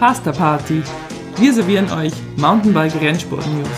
[0.00, 0.82] Pasta Party.
[1.36, 3.68] Wir servieren euch Mountainbike Rennsport News.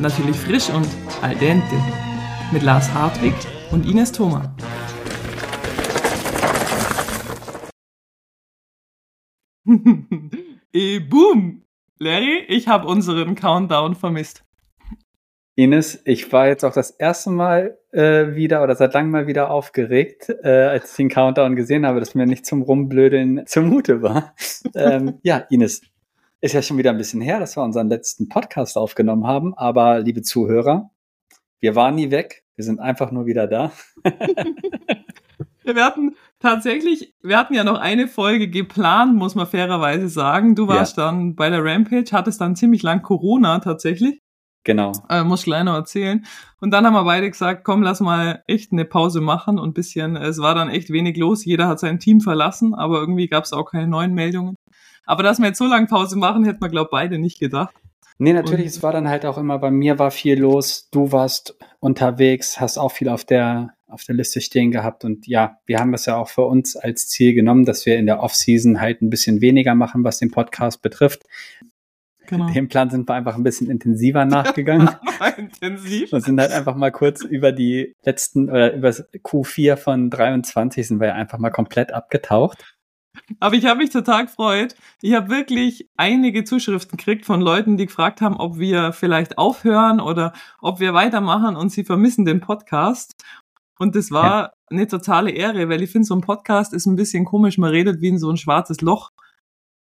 [0.00, 0.86] Natürlich frisch und
[1.22, 1.74] al dente.
[2.52, 3.34] Mit Lars Hartwig
[3.72, 4.54] und Ines Thoma.
[10.72, 11.64] e boom!
[11.98, 14.45] Larry, ich habe unseren Countdown vermisst.
[15.58, 19.50] Ines, ich war jetzt auch das erste Mal äh, wieder oder seit langem mal wieder
[19.50, 24.34] aufgeregt, äh, als ich den Countdown gesehen habe, dass mir nicht zum Rumblödeln zumute war.
[24.74, 25.80] ähm, ja, Ines,
[26.42, 30.00] ist ja schon wieder ein bisschen her, dass wir unseren letzten Podcast aufgenommen haben, aber
[30.00, 30.90] liebe Zuhörer,
[31.60, 33.72] wir waren nie weg, wir sind einfach nur wieder da.
[35.64, 40.54] wir hatten tatsächlich, wir hatten ja noch eine Folge geplant, muss man fairerweise sagen.
[40.54, 41.06] Du warst ja.
[41.06, 44.20] dann bei der Rampage, hattest dann ziemlich lang Corona tatsächlich.
[44.66, 44.90] Genau.
[45.08, 46.26] Äh, muss ich gleich noch erzählen.
[46.60, 50.16] Und dann haben wir beide gesagt, komm, lass mal echt eine Pause machen und bisschen,
[50.16, 51.44] es war dann echt wenig los.
[51.44, 54.56] Jeder hat sein Team verlassen, aber irgendwie gab es auch keine neuen Meldungen.
[55.04, 57.76] Aber dass wir jetzt so lange Pause machen, hätten wir, glaube beide nicht gedacht.
[58.18, 61.12] Nee, natürlich, und, es war dann halt auch immer, bei mir war viel los, du
[61.12, 65.78] warst unterwegs, hast auch viel auf der, auf der Liste stehen gehabt und ja, wir
[65.78, 69.00] haben es ja auch für uns als Ziel genommen, dass wir in der Off-Season halt
[69.00, 71.22] ein bisschen weniger machen, was den Podcast betrifft.
[72.26, 72.50] Genau.
[72.50, 74.90] Dem Plan sind wir einfach ein bisschen intensiver nachgegangen.
[75.36, 76.12] Intensiv.
[76.12, 81.00] Und sind halt einfach mal kurz über die letzten, oder über Q4 von 23 sind
[81.00, 82.76] wir ja einfach mal komplett abgetaucht.
[83.40, 84.74] Aber ich habe mich total gefreut.
[85.00, 90.00] Ich habe wirklich einige Zuschriften gekriegt von Leuten, die gefragt haben, ob wir vielleicht aufhören
[90.00, 93.14] oder ob wir weitermachen und sie vermissen den Podcast.
[93.78, 94.52] Und das war ja.
[94.70, 97.58] eine totale Ehre, weil ich finde, so ein Podcast ist ein bisschen komisch.
[97.58, 99.10] Man redet wie in so ein schwarzes Loch.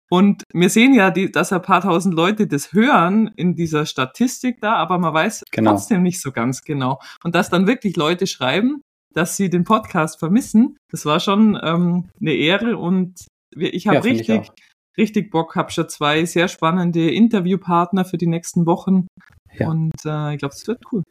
[0.10, 4.60] Und wir sehen ja, die, dass ein paar tausend Leute das hören in dieser Statistik
[4.60, 5.72] da, aber man weiß genau.
[5.72, 7.00] trotzdem nicht so ganz genau.
[7.24, 8.82] Und dass dann wirklich Leute schreiben,
[9.14, 14.02] dass sie den Podcast vermissen, das war schon ähm, eine Ehre und ich habe ja,
[14.02, 14.52] richtig, ich
[14.98, 19.08] richtig Bock, habe schon zwei sehr spannende Interviewpartner für die nächsten Wochen
[19.54, 19.70] ja.
[19.70, 21.04] und äh, ich glaube, es wird cool.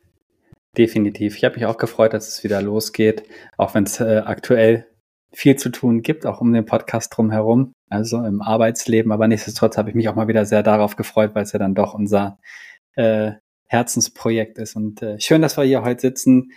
[0.77, 1.37] Definitiv.
[1.37, 3.25] Ich habe mich auch gefreut, dass es wieder losgeht,
[3.57, 4.87] auch wenn es äh, aktuell
[5.33, 9.13] viel zu tun gibt, auch um den Podcast drumherum, also im Arbeitsleben.
[9.13, 11.75] Aber nichtsdestotrotz habe ich mich auch mal wieder sehr darauf gefreut, weil es ja dann
[11.75, 12.39] doch unser
[12.95, 13.33] äh,
[13.67, 14.77] Herzensprojekt ist.
[14.77, 16.53] Und äh, schön, dass wir hier heute sitzen,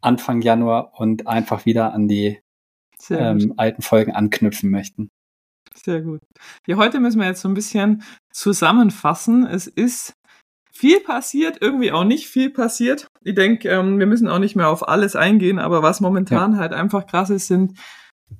[0.00, 2.40] Anfang Januar und einfach wieder an die
[3.10, 5.10] ähm, alten Folgen anknüpfen möchten.
[5.74, 6.20] Sehr gut.
[6.66, 9.46] Ja, heute müssen wir jetzt so ein bisschen zusammenfassen.
[9.46, 10.14] Es ist
[10.76, 13.06] viel passiert, irgendwie auch nicht viel passiert.
[13.22, 16.58] Ich denke, ähm, wir müssen auch nicht mehr auf alles eingehen, aber was momentan ja.
[16.58, 17.78] halt einfach krass ist, sind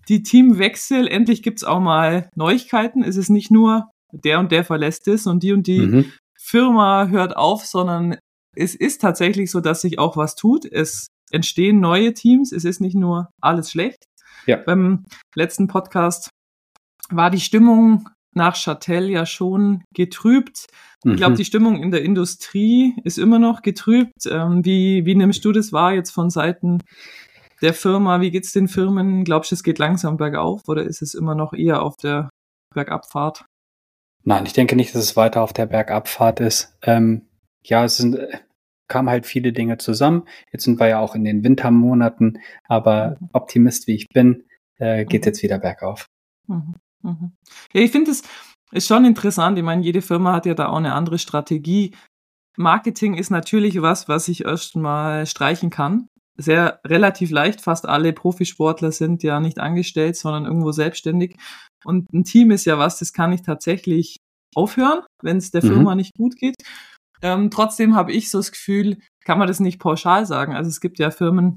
[0.09, 1.07] die Teamwechsel.
[1.07, 3.03] Endlich gibt's auch mal Neuigkeiten.
[3.03, 6.13] Es ist nicht nur der und der verlässt es und die und die mhm.
[6.39, 8.17] Firma hört auf, sondern
[8.57, 10.65] es ist tatsächlich so, dass sich auch was tut.
[10.65, 12.53] Es entstehen neue Teams.
[12.53, 14.05] Es ist nicht nur alles schlecht.
[14.47, 14.57] Ja.
[14.57, 16.31] Beim letzten Podcast
[17.11, 20.67] war die Stimmung nach Châtel ja schon getrübt.
[21.07, 21.37] Ich glaube, mhm.
[21.37, 24.27] die Stimmung in der Industrie ist immer noch getrübt.
[24.27, 26.83] Ähm, wie, wie nimmst du das wahr jetzt von Seiten
[27.61, 28.23] der Firma?
[28.23, 29.25] Wie geht's den Firmen?
[29.25, 32.31] Glaubst du, es geht langsam bergauf oder ist es immer noch eher auf der
[32.75, 33.45] Bergabfahrt?
[34.23, 36.75] Nein, ich denke nicht, dass es weiter auf der Bergabfahrt ist.
[36.83, 37.29] Ähm,
[37.63, 38.39] ja, es sind, äh,
[38.89, 40.27] kamen halt viele Dinge zusammen.
[40.53, 43.29] Jetzt sind wir ja auch in den Wintermonaten, aber mhm.
[43.35, 44.45] Optimist wie ich bin,
[44.79, 45.27] äh, geht mhm.
[45.27, 46.07] jetzt wieder bergauf.
[46.47, 46.77] Mhm.
[47.05, 47.33] Mhm.
[47.73, 48.23] Ja, ich finde es
[48.73, 49.57] ist schon interessant.
[49.57, 51.95] Ich meine, jede Firma hat ja da auch eine andere Strategie.
[52.57, 56.09] Marketing ist natürlich was, was ich erstmal streichen kann.
[56.37, 57.61] Sehr relativ leicht.
[57.61, 61.37] Fast alle Profisportler sind ja nicht angestellt, sondern irgendwo selbstständig.
[61.85, 64.17] Und ein Team ist ja was, das kann ich tatsächlich
[64.57, 65.69] aufhören, wenn es der mhm.
[65.69, 66.57] Firma nicht gut geht.
[67.23, 70.55] Ähm, trotzdem habe ich so das Gefühl, kann man das nicht pauschal sagen.
[70.55, 71.57] Also es gibt ja Firmen,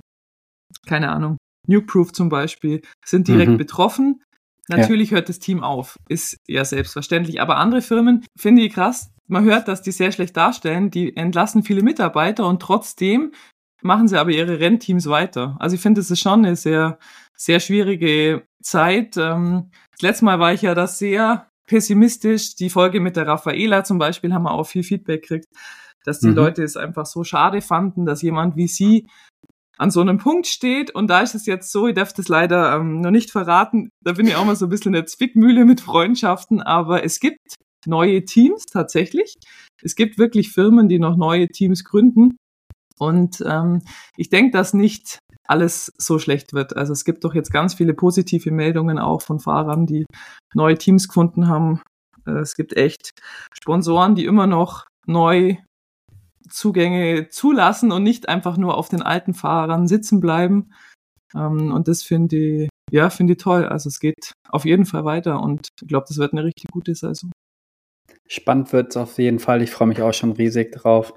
[0.85, 1.37] keine Ahnung,
[1.67, 3.57] Nukeproof zum Beispiel, sind direkt mhm.
[3.57, 4.21] betroffen.
[4.69, 5.15] Natürlich ja.
[5.15, 7.41] hört das Team auf, ist ja selbstverständlich.
[7.41, 9.11] Aber andere Firmen finde ich krass.
[9.27, 10.91] Man hört, dass die sehr schlecht darstellen.
[10.91, 13.31] Die entlassen viele Mitarbeiter und trotzdem
[13.81, 15.55] machen sie aber ihre Rennteams weiter.
[15.59, 16.97] Also ich finde, es ist schon eine sehr,
[17.35, 19.17] sehr schwierige Zeit.
[19.17, 22.55] Ähm, das letzte Mal war ich ja da sehr pessimistisch.
[22.55, 25.47] Die Folge mit der Raffaela zum Beispiel haben wir auch viel Feedback gekriegt,
[26.03, 26.35] dass die mhm.
[26.35, 29.07] Leute es einfach so schade fanden, dass jemand wie sie
[29.77, 32.75] an so einem Punkt steht und da ist es jetzt so, ich darf das leider
[32.75, 35.65] ähm, noch nicht verraten, da bin ich auch mal so ein bisschen in der Zwickmühle
[35.65, 39.35] mit Freundschaften, aber es gibt neue Teams tatsächlich.
[39.81, 42.37] Es gibt wirklich Firmen, die noch neue Teams gründen
[42.99, 43.81] und ähm,
[44.15, 46.75] ich denke, dass nicht alles so schlecht wird.
[46.75, 50.05] Also es gibt doch jetzt ganz viele positive Meldungen auch von Fahrern, die
[50.53, 51.81] neue Teams gefunden haben.
[52.25, 53.11] Äh, es gibt echt
[53.53, 55.57] Sponsoren, die immer noch neu
[56.49, 60.71] Zugänge zulassen und nicht einfach nur auf den alten Fahrern sitzen bleiben.
[61.35, 63.65] Ähm, und das finde ich, ja, finde ich toll.
[63.65, 66.95] Also es geht auf jeden Fall weiter und ich glaube, das wird eine richtig gute
[66.95, 67.31] Saison.
[68.27, 69.61] Spannend wird es auf jeden Fall.
[69.61, 71.13] Ich freue mich auch schon riesig drauf.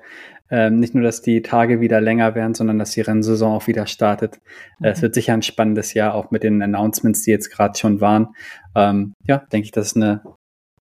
[0.52, 3.86] Ähm, nicht nur, dass die Tage wieder länger werden, sondern dass die Rennsaison auch wieder
[3.86, 4.40] startet.
[4.80, 4.86] Mhm.
[4.86, 8.34] Es wird sicher ein spannendes Jahr, auch mit den Announcements, die jetzt gerade schon waren.
[8.74, 10.22] Ähm, ja, denke ich, das ist eine,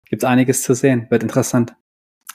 [0.10, 1.06] gibt einiges zu sehen.
[1.10, 1.76] Wird interessant.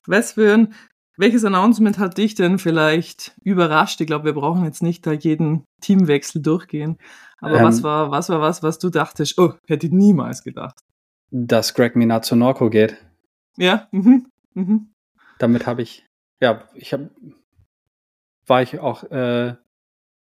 [0.07, 0.75] Was für ein,
[1.19, 4.01] welches Announcement hat dich denn vielleicht überrascht?
[4.01, 6.97] Ich glaube, wir brauchen jetzt nicht da jeden Teamwechsel durchgehen.
[7.41, 9.39] Aber ähm, was war, was war was, was du dachtest?
[9.39, 10.81] Oh, hätte ich niemals gedacht.
[11.31, 12.97] Dass Greg Minard zu Norco geht.
[13.57, 14.27] Ja, mhm.
[14.55, 14.91] Mhm.
[15.39, 16.07] Damit habe ich,
[16.41, 17.11] ja, ich habe,
[18.47, 19.55] war ich auch, äh,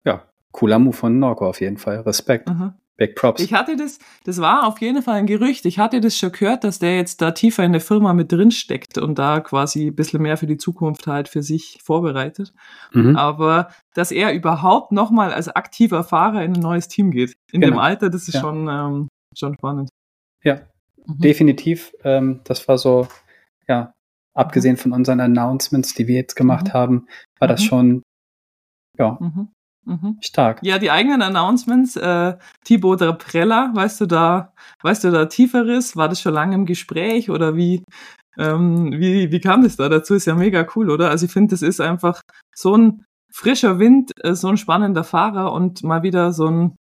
[0.05, 2.01] ja, cooler Move von Norco auf jeden Fall.
[2.01, 2.49] Respekt.
[2.49, 2.75] Mhm.
[3.01, 3.43] Big Props.
[3.43, 5.65] Ich hatte das, das war auf jeden Fall ein Gerücht.
[5.65, 8.51] Ich hatte das schon gehört, dass der jetzt da tiefer in der Firma mit drin
[8.51, 12.53] steckt und da quasi ein bisschen mehr für die Zukunft halt für sich vorbereitet.
[12.93, 13.17] Mhm.
[13.17, 17.77] Aber dass er überhaupt nochmal als aktiver Fahrer in ein neues Team geht, in genau.
[17.77, 18.41] dem Alter, das ist ja.
[18.43, 19.89] schon, ähm, schon spannend.
[20.45, 20.61] Ja,
[21.07, 21.21] mhm.
[21.21, 21.95] definitiv.
[22.05, 23.09] Ähm, das war so,
[23.67, 23.95] ja,
[24.35, 26.73] abgesehen von unseren Announcements, die wir jetzt gemacht mhm.
[26.75, 27.07] haben,
[27.39, 27.65] war das mhm.
[27.65, 28.03] schon,
[28.99, 29.19] ja,
[29.91, 30.19] mhm.
[30.21, 30.61] Stark.
[30.63, 34.53] Ja, die eigenen Announcements, äh, Thibaut Draprella, weißt du da,
[34.83, 35.97] weißt du da tieferes?
[35.97, 37.83] War das schon lange im Gespräch oder wie,
[38.39, 40.15] ähm, wie, wie kam das da dazu?
[40.15, 41.11] Ist ja mega cool, oder?
[41.11, 42.21] Also ich finde, das ist einfach
[42.55, 46.77] so ein frischer Wind, äh, so ein spannender Fahrer und mal wieder so ein,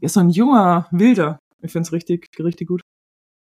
[0.00, 1.38] ja, so ein junger Wilder.
[1.62, 2.80] Ich finde es richtig, richtig gut.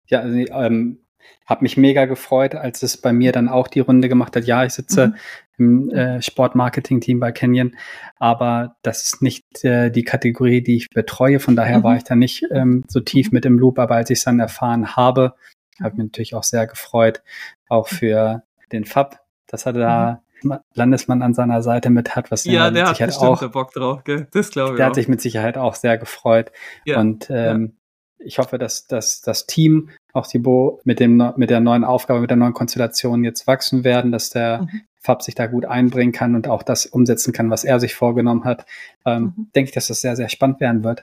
[0.07, 0.99] Ja, also, ähm,
[1.45, 4.45] habe mich mega gefreut, als es bei mir dann auch die Runde gemacht hat.
[4.45, 5.13] Ja, ich sitze
[5.57, 5.89] mhm.
[5.89, 7.75] im äh, Sportmarketing-Team bei Canyon,
[8.17, 11.39] aber das ist nicht äh, die Kategorie, die ich betreue.
[11.39, 11.83] Von daher mhm.
[11.83, 13.35] war ich da nicht ähm, so tief mhm.
[13.35, 15.35] mit im Loop, aber als ich es dann erfahren habe,
[15.81, 17.21] habe mich natürlich auch sehr gefreut,
[17.67, 20.57] auch für den FAB, dass er da mhm.
[20.73, 24.27] Landesmann an seiner Seite mit hat, was ja, der hat bestimmt auch, Bock drauf, gell?
[24.31, 24.77] Das glaube ich.
[24.77, 24.89] Der auch.
[24.89, 26.51] hat sich mit Sicherheit auch sehr gefreut.
[26.85, 26.99] Ja.
[26.99, 27.73] Und ähm,
[28.19, 28.25] ja.
[28.25, 32.29] ich hoffe, dass, dass das Team auch Thibaut mit dem, mit der neuen Aufgabe, mit
[32.29, 34.81] der neuen Konstellation jetzt wachsen werden, dass der mhm.
[35.03, 38.43] Fab sich da gut einbringen kann und auch das umsetzen kann, was er sich vorgenommen
[38.43, 38.67] hat,
[39.03, 39.47] ähm, mhm.
[39.55, 41.01] denke ich, dass das sehr, sehr spannend werden wird.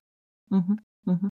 [0.50, 0.78] Mhm.
[1.04, 1.30] Mhm.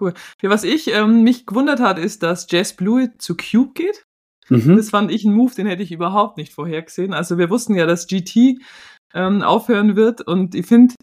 [0.00, 0.14] Cool.
[0.40, 4.04] Ja, was ich ähm, mich gewundert hat, ist, dass Jazz Blue zu Cube geht.
[4.48, 4.76] Mhm.
[4.76, 7.12] Das fand ich ein Move, den hätte ich überhaupt nicht vorhergesehen.
[7.12, 8.58] Also wir wussten ja, dass GT
[9.12, 10.94] ähm, aufhören wird und ich finde,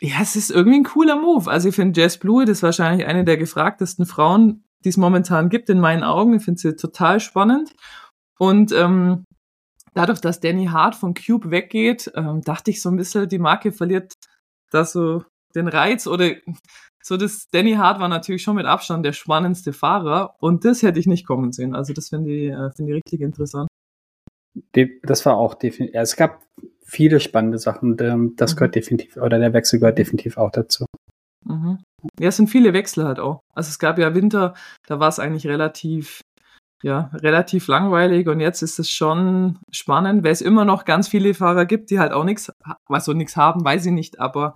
[0.00, 1.50] ja, es ist irgendwie ein cooler Move.
[1.50, 5.70] Also ich finde Jazz Blue, ist wahrscheinlich eine der gefragtesten Frauen die es momentan gibt,
[5.70, 6.34] in meinen Augen.
[6.34, 7.74] Ich finde sie total spannend.
[8.38, 9.24] Und ähm,
[9.94, 13.72] dadurch, dass Danny Hart von Cube weggeht, ähm, dachte ich so ein bisschen, die Marke
[13.72, 14.12] verliert
[14.70, 16.32] da so den Reiz oder
[17.02, 20.98] so das Danny Hart war natürlich schon mit Abstand der spannendste Fahrer und das hätte
[20.98, 21.74] ich nicht kommen sehen.
[21.74, 23.68] Also das finde ich, äh, finde ich richtig interessant.
[25.02, 26.42] Das war auch definitiv, es gab
[26.84, 27.96] viele spannende Sachen.
[28.36, 28.80] Das gehört mhm.
[28.80, 30.86] definitiv, oder der Wechsel gehört definitiv auch dazu.
[31.44, 31.78] Mhm.
[32.18, 33.40] Ja, es sind viele Wechsel halt auch.
[33.54, 34.54] Also es gab ja Winter,
[34.86, 36.20] da war es eigentlich relativ,
[36.82, 41.34] ja, relativ langweilig und jetzt ist es schon spannend, weil es immer noch ganz viele
[41.34, 42.52] Fahrer gibt, die halt auch nichts,
[42.88, 44.54] also nichts haben, weiß ich nicht, aber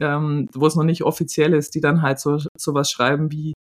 [0.00, 3.54] ähm, wo es noch nicht offiziell ist, die dann halt so sowas schreiben wie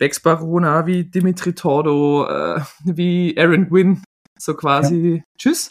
[0.00, 4.02] Rex Barona, wie Dimitri Tordo, äh, wie Aaron Gwynn,
[4.38, 5.22] so quasi ja.
[5.38, 5.70] Tschüss.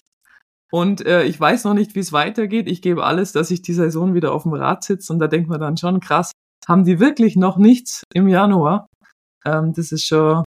[0.71, 2.69] Und äh, ich weiß noch nicht, wie es weitergeht.
[2.69, 5.11] Ich gebe alles, dass ich die Saison wieder auf dem Rad sitze.
[5.11, 6.31] Und da denkt man dann schon, krass,
[6.67, 8.87] haben die wirklich noch nichts im Januar?
[9.45, 10.43] Ähm, das ist schon,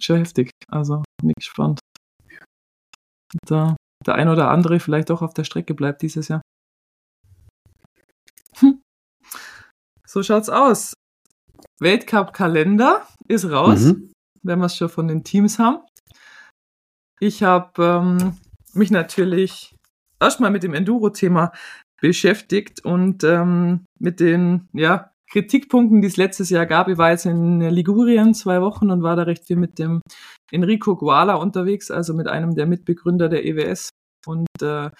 [0.00, 0.50] schon heftig.
[0.68, 1.80] Also bin ich gespannt.
[3.46, 3.76] Da
[4.06, 6.42] der ein oder andere vielleicht auch auf der Strecke bleibt dieses Jahr.
[8.58, 8.80] Hm.
[10.06, 10.94] So schaut's aus.
[11.80, 14.12] Weltcup-Kalender ist raus, mhm.
[14.42, 15.84] wenn wir es schon von den Teams haben.
[17.20, 18.38] Ich habe ähm,
[18.72, 19.74] mich natürlich
[20.20, 21.52] erstmal mit dem Enduro-Thema
[22.00, 26.88] beschäftigt und ähm, mit den ja, Kritikpunkten, die es letztes Jahr gab.
[26.88, 30.00] Ich war jetzt in Ligurien zwei Wochen und war da recht viel mit dem
[30.50, 33.90] Enrico Guala unterwegs, also mit einem der Mitbegründer der EWS.
[34.26, 34.90] Und äh,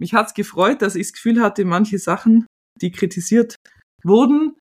[0.00, 2.46] mich hat's gefreut, dass ich das Gefühl hatte, manche Sachen,
[2.80, 3.56] die kritisiert
[4.04, 4.56] wurden,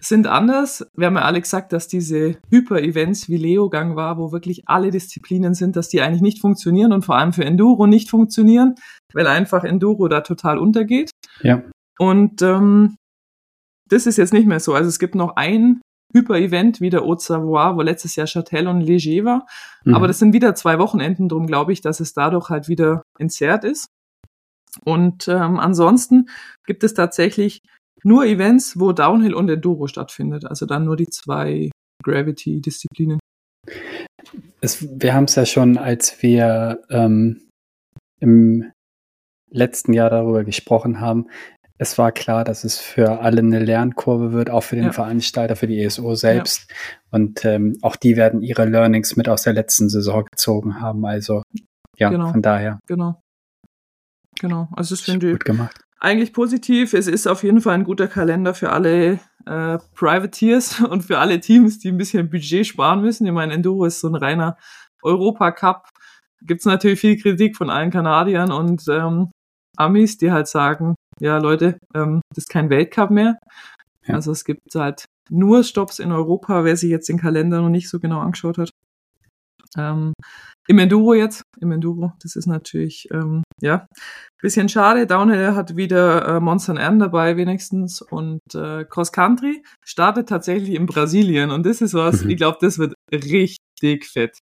[0.00, 0.86] sind anders.
[0.96, 5.54] Wir haben ja alle gesagt, dass diese Hyper-Events wie Leogang war, wo wirklich alle Disziplinen
[5.54, 8.74] sind, dass die eigentlich nicht funktionieren und vor allem für Enduro nicht funktionieren,
[9.12, 11.10] weil einfach Enduro da total untergeht.
[11.42, 11.62] Ja.
[11.98, 12.96] Und ähm,
[13.88, 14.74] das ist jetzt nicht mehr so.
[14.74, 15.80] Also es gibt noch ein
[16.14, 19.46] Hyper-Event wie der Haute Savoie, wo letztes Jahr Châtel und Léger war.
[19.84, 19.94] Mhm.
[19.94, 23.64] Aber das sind wieder zwei Wochenenden, drum glaube ich, dass es dadurch halt wieder entzerrt
[23.64, 23.86] ist.
[24.84, 26.28] Und ähm, ansonsten
[26.66, 27.62] gibt es tatsächlich
[28.02, 30.44] nur Events, wo Downhill und Enduro stattfindet.
[30.44, 31.70] Also dann nur die zwei
[32.02, 33.18] Gravity-Disziplinen.
[34.60, 37.48] wir haben es ja schon, als wir ähm,
[38.20, 38.70] im
[39.50, 41.28] letzten Jahr darüber gesprochen haben,
[41.78, 44.92] es war klar, dass es für alle eine Lernkurve wird, auch für den ja.
[44.92, 46.70] Veranstalter, für die ESO selbst.
[46.70, 46.76] Ja.
[47.10, 51.04] Und ähm, auch die werden ihre Learnings mit aus der letzten Saison gezogen haben.
[51.04, 51.42] Also
[51.96, 52.30] ja, genau.
[52.30, 52.78] von daher.
[52.86, 53.20] Genau.
[54.40, 54.68] Genau.
[54.72, 55.80] Also das finde ich gut gemacht.
[55.98, 56.92] Eigentlich positiv.
[56.92, 61.40] Es ist auf jeden Fall ein guter Kalender für alle äh, Privateers und für alle
[61.40, 63.26] Teams, die ein bisschen Budget sparen müssen.
[63.26, 64.56] Ich meine, Enduro ist so ein reiner
[65.02, 65.88] Europa-Cup.
[66.42, 69.30] Gibt es natürlich viel Kritik von allen Kanadiern und ähm,
[69.76, 73.38] Amis, die halt sagen, ja Leute, ähm, das ist kein Weltcup mehr.
[74.06, 74.14] Ja.
[74.14, 77.88] Also es gibt halt nur Stops in Europa, wer sich jetzt den Kalender noch nicht
[77.88, 78.70] so genau angeschaut hat.
[79.76, 80.12] Ähm,
[80.68, 83.86] Im Enduro jetzt, im Enduro, das ist natürlich, ähm, ja,
[84.40, 85.06] bisschen schade.
[85.06, 90.86] Downhill hat wieder äh, Monster N dabei wenigstens und äh, Cross Country startet tatsächlich in
[90.86, 92.30] Brasilien und das ist was, mhm.
[92.30, 94.38] ich glaube, das wird richtig fett.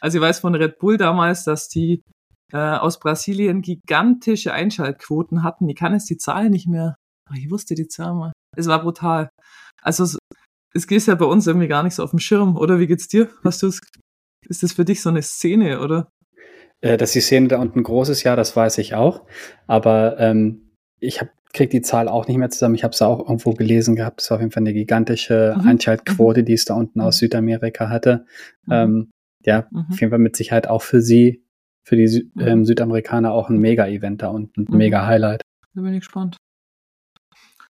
[0.00, 2.02] Also ich weiß von Red Bull damals, dass die
[2.52, 5.68] äh, aus Brasilien gigantische Einschaltquoten hatten.
[5.68, 6.96] Ich kann jetzt die Zahl nicht mehr,
[7.34, 8.32] ich wusste die Zahl mal.
[8.56, 9.30] Es war brutal.
[9.82, 10.18] Also es,
[10.74, 12.78] es geht ja bei uns irgendwie gar nicht so auf dem Schirm, oder?
[12.78, 13.28] Wie geht's dir?
[13.44, 13.70] Hast du
[14.48, 16.10] ist das für dich so eine Szene, oder?
[16.80, 19.26] Äh, dass die Szene da unten groß ist, ja, das weiß ich auch.
[19.66, 22.74] Aber ähm, ich hab, krieg die Zahl auch nicht mehr zusammen.
[22.74, 24.22] Ich habe es auch irgendwo gelesen gehabt.
[24.22, 25.66] Es war auf jeden Fall eine gigantische mhm.
[25.66, 27.26] Einschaltquote, die es da unten aus mhm.
[27.26, 28.26] Südamerika hatte.
[28.66, 28.72] Mhm.
[28.72, 29.10] Ähm,
[29.44, 29.86] ja, mhm.
[29.90, 31.44] auf jeden Fall mit Sicherheit auch für sie
[31.88, 34.76] für die Sü ähm, Südamerikaner auch ein Mega-Event da und ein mhm.
[34.76, 35.42] Mega-Highlight.
[35.74, 36.36] Da bin ich gespannt.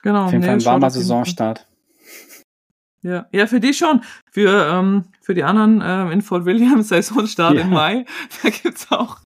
[0.02, 0.24] Genau.
[0.24, 1.66] Auf jeden Fall ein warmer Saisonstart.
[3.02, 4.00] Ja, ja, für die schon.
[4.32, 7.60] Für, ähm, für die anderen ähm, in Fort Williams Saisonstart ja.
[7.62, 8.06] im Mai,
[8.42, 9.18] da gibt's auch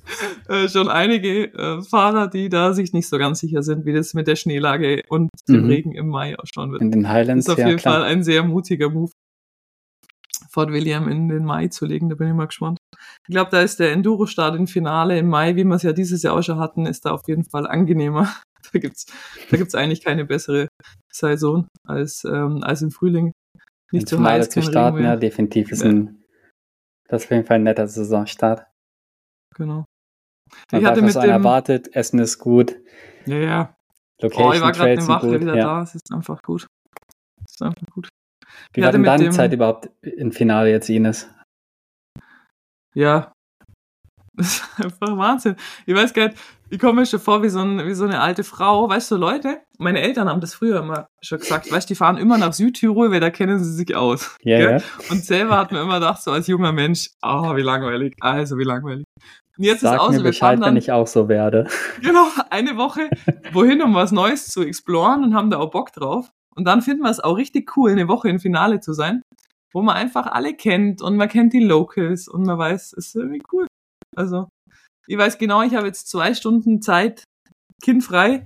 [0.48, 4.14] äh, schon einige äh, Fahrer, die da sich nicht so ganz sicher sind, wie das
[4.14, 5.68] mit der Schneelage und dem mhm.
[5.68, 6.82] Regen im Mai ausschauen wird.
[6.82, 8.00] In den Highlands, das ist auf jeden klar.
[8.00, 9.12] Fall ein sehr mutiger Move.
[10.50, 12.08] Fort William in den Mai zu legen.
[12.08, 12.78] Da bin ich mal gespannt.
[13.26, 16.22] Ich glaube, da ist der Enduro-Start im Finale im Mai, wie wir es ja dieses
[16.22, 18.32] Jahr auch schon hatten, ist da auf jeden Fall angenehmer.
[18.72, 19.06] Da gibt's,
[19.50, 20.68] da gibt's eigentlich keine bessere
[21.12, 23.32] Saison als, ähm, als im Frühling.
[23.90, 26.22] Nicht zu heiß, zu starten, ja, definitiv ist ein,
[27.08, 28.64] das ist auf jeden Fall ein netter Saisonstart.
[29.56, 29.84] Genau.
[30.70, 32.80] Man ich hatte mit dem, erwartet, Essen ist gut.
[33.26, 33.76] Ja, ja.
[34.22, 35.64] Location oh, ich war gerade eine Woche wieder ja.
[35.64, 36.66] da, es ist einfach gut.
[37.44, 38.08] Es ist einfach gut.
[38.72, 41.28] Wie ich war denn deine Zeit überhaupt im Finale jetzt, Ines?
[42.94, 43.32] Ja.
[44.34, 45.56] Das ist einfach Wahnsinn.
[45.84, 46.38] Ich weiß gar nicht,
[46.70, 48.88] ich komme mir schon vor wie so, ein, wie so eine alte Frau.
[48.88, 52.16] Weißt du, Leute, meine Eltern haben das früher immer schon gesagt, weißt du, die fahren
[52.16, 54.38] immer nach Südtirol, weil da kennen sie sich aus.
[54.40, 54.78] Ja, ja.
[55.11, 58.56] Und selber hat man immer gedacht, so als junger Mensch, ah, oh, wie langweilig, also
[58.56, 59.04] wie langweilig.
[59.58, 61.66] Und jetzt Sag ist auch mir so, Bescheid, dann, wenn ich auch so werde.
[62.00, 63.11] Genau, eine Woche
[63.52, 66.30] wohin, um was Neues zu exploren und haben da auch Bock drauf.
[66.54, 69.21] Und dann finden wir es auch richtig cool, eine Woche im Finale zu sein,
[69.72, 73.16] wo man einfach alle kennt und man kennt die Locals und man weiß, es ist
[73.16, 73.66] irgendwie cool.
[74.16, 74.48] Also,
[75.06, 77.24] ich weiß genau, ich habe jetzt zwei Stunden Zeit,
[77.82, 78.44] kindfrei,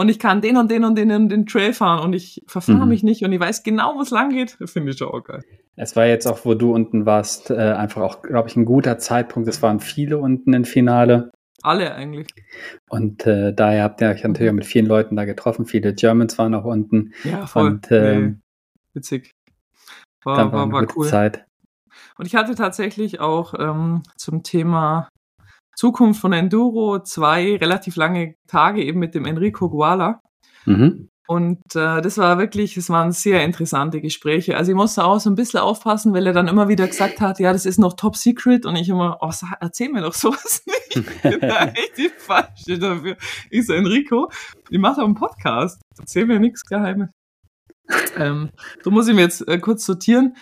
[0.00, 2.82] und ich kann den und den und den und den Trail fahren und ich verfahre
[2.82, 2.88] mhm.
[2.88, 4.56] mich nicht und ich weiß genau, wo es lang geht.
[4.64, 5.42] Finde ich auch geil.
[5.74, 8.98] Es war jetzt auch, wo du unten warst, äh, einfach auch, glaube ich, ein guter
[8.98, 9.48] Zeitpunkt.
[9.48, 11.32] Es waren viele unten im Finale.
[11.62, 12.28] Alle eigentlich.
[12.88, 15.66] Und äh, daher habt ihr euch natürlich auch mit vielen Leuten da getroffen.
[15.66, 17.12] Viele Germans waren auch unten.
[17.24, 17.66] Ja, voll.
[17.66, 18.34] Und, ähm, nee.
[18.94, 19.32] Witzig.
[20.28, 21.08] War, dann war, war, war cool.
[21.08, 21.46] Zeit.
[22.18, 25.08] Und ich hatte tatsächlich auch ähm, zum Thema
[25.74, 30.20] Zukunft von Enduro zwei relativ lange Tage eben mit dem Enrico Guala.
[30.66, 31.08] Mhm.
[31.26, 34.56] Und äh, das war wirklich, es waren sehr interessante Gespräche.
[34.56, 37.38] Also ich musste auch so ein bisschen aufpassen, weil er dann immer wieder gesagt hat,
[37.38, 38.66] ja, das ist noch top secret.
[38.66, 39.30] Und ich immer, oh,
[39.60, 40.96] erzähl mir doch sowas nicht.
[40.96, 43.16] Ich bin da echt die Falsche dafür.
[43.50, 44.30] Ich so, Enrico,
[44.68, 45.80] ich mache einen Podcast.
[45.98, 47.08] Erzähl mir nichts Geheimes.
[48.16, 48.50] Ähm,
[48.82, 50.36] so muss ich mir jetzt äh, kurz sortieren.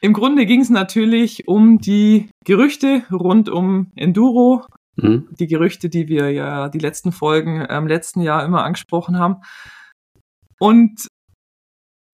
[0.00, 4.64] Im Grunde ging es natürlich um die Gerüchte rund um Enduro.
[4.96, 5.28] Mhm.
[5.38, 9.42] Die Gerüchte, die wir ja die letzten Folgen im ähm, letzten Jahr immer angesprochen haben.
[10.58, 11.06] Und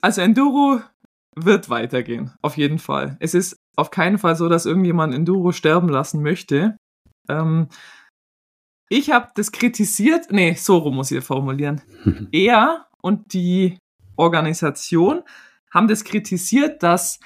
[0.00, 0.80] also Enduro
[1.36, 3.16] wird weitergehen, auf jeden Fall.
[3.20, 6.76] Es ist auf keinen Fall so, dass irgendjemand Enduro sterben lassen möchte.
[7.28, 7.68] Ähm,
[8.88, 11.80] ich habe das kritisiert, nee, so rum muss ich formulieren.
[12.32, 13.78] er und die
[14.16, 15.22] Organisation
[15.70, 17.20] haben das kritisiert, dass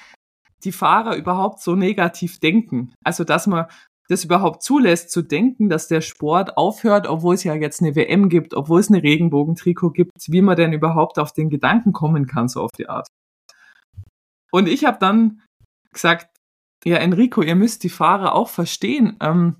[0.63, 2.93] die Fahrer überhaupt so negativ denken.
[3.03, 3.67] Also, dass man
[4.09, 8.29] das überhaupt zulässt, zu denken, dass der Sport aufhört, obwohl es ja jetzt eine WM
[8.29, 12.47] gibt, obwohl es eine Regenbogentrikot gibt, wie man denn überhaupt auf den Gedanken kommen kann,
[12.47, 13.07] so auf die Art.
[14.51, 15.41] Und ich habe dann
[15.91, 16.29] gesagt,
[16.85, 19.17] ja, Enrico, ihr müsst die Fahrer auch verstehen.
[19.19, 19.57] Ähm,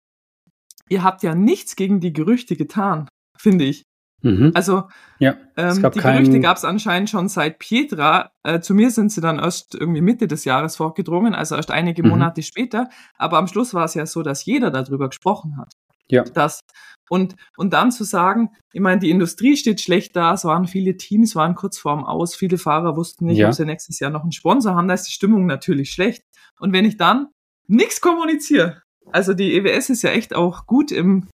[0.88, 3.84] ihr habt ja nichts gegen die Gerüchte getan, finde ich.
[4.21, 4.51] Mhm.
[4.55, 4.83] Also
[5.19, 8.31] ja, ähm, die Gerüchte gab es anscheinend schon seit Pietra.
[8.43, 12.03] Äh, zu mir sind sie dann erst irgendwie Mitte des Jahres vorgedrungen, also erst einige
[12.03, 12.09] mhm.
[12.09, 12.89] Monate später.
[13.17, 15.74] Aber am Schluss war es ja so, dass jeder darüber gesprochen hat.
[16.09, 16.24] Ja.
[16.24, 16.62] Das.
[17.09, 20.97] Und, und dann zu sagen, ich meine, die Industrie steht schlecht da, es waren viele
[20.97, 23.47] Teams, waren kurz vorm Aus, viele Fahrer wussten nicht, Ja.
[23.47, 26.24] ob sie nächstes Jahr noch einen Sponsor haben, da ist die Stimmung natürlich schlecht.
[26.59, 27.27] Und wenn ich dann
[27.67, 28.81] nichts kommuniziere,
[29.12, 31.27] also die EWS ist ja echt auch gut im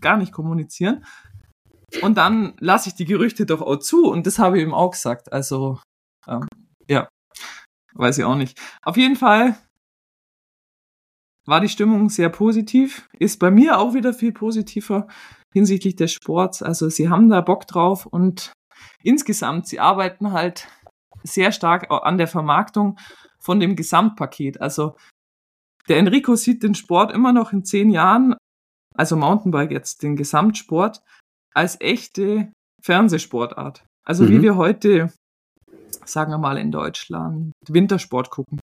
[0.00, 1.04] gar nicht kommunizieren,
[2.00, 4.92] und dann lasse ich die Gerüchte doch auch zu und das habe ich ihm auch
[4.92, 5.32] gesagt.
[5.32, 5.80] Also,
[6.26, 6.46] ähm,
[6.88, 7.08] ja,
[7.94, 8.60] weiß ich auch nicht.
[8.82, 9.56] Auf jeden Fall
[11.46, 15.08] war die Stimmung sehr positiv, ist bei mir auch wieder viel positiver
[15.52, 16.62] hinsichtlich des Sports.
[16.62, 18.52] Also sie haben da Bock drauf und
[19.02, 20.68] insgesamt, sie arbeiten halt
[21.24, 22.98] sehr stark an der Vermarktung
[23.38, 24.60] von dem Gesamtpaket.
[24.60, 24.96] Also
[25.88, 28.36] der Enrico sieht den Sport immer noch in zehn Jahren,
[28.94, 31.02] also Mountainbike jetzt, den Gesamtsport,
[31.54, 33.84] als echte Fernsehsportart.
[34.06, 34.42] Also wie Mhm.
[34.42, 35.12] wir heute,
[36.04, 38.60] sagen wir mal in Deutschland, Wintersport gucken.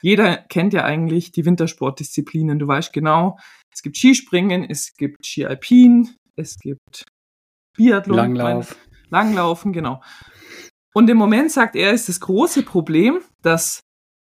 [0.00, 2.58] Jeder kennt ja eigentlich die Wintersportdisziplinen.
[2.58, 3.38] Du weißt genau,
[3.74, 7.04] es gibt Skispringen, es gibt Ski Alpin, es gibt
[7.76, 8.76] Biathlon, Langlauf.
[9.10, 10.00] Langlaufen, genau.
[10.94, 13.80] Und im Moment sagt er, ist das große Problem, dass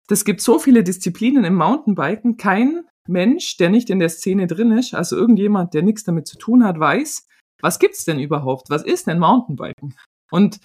[0.08, 2.36] das gibt so viele Disziplinen im Mountainbiken.
[2.36, 6.36] Kein Mensch, der nicht in der Szene drin ist, also irgendjemand, der nichts damit zu
[6.36, 7.26] tun hat, weiß,
[7.62, 8.68] was gibt's denn überhaupt?
[8.68, 9.96] Was ist denn Mountainbiken?
[10.30, 10.60] Und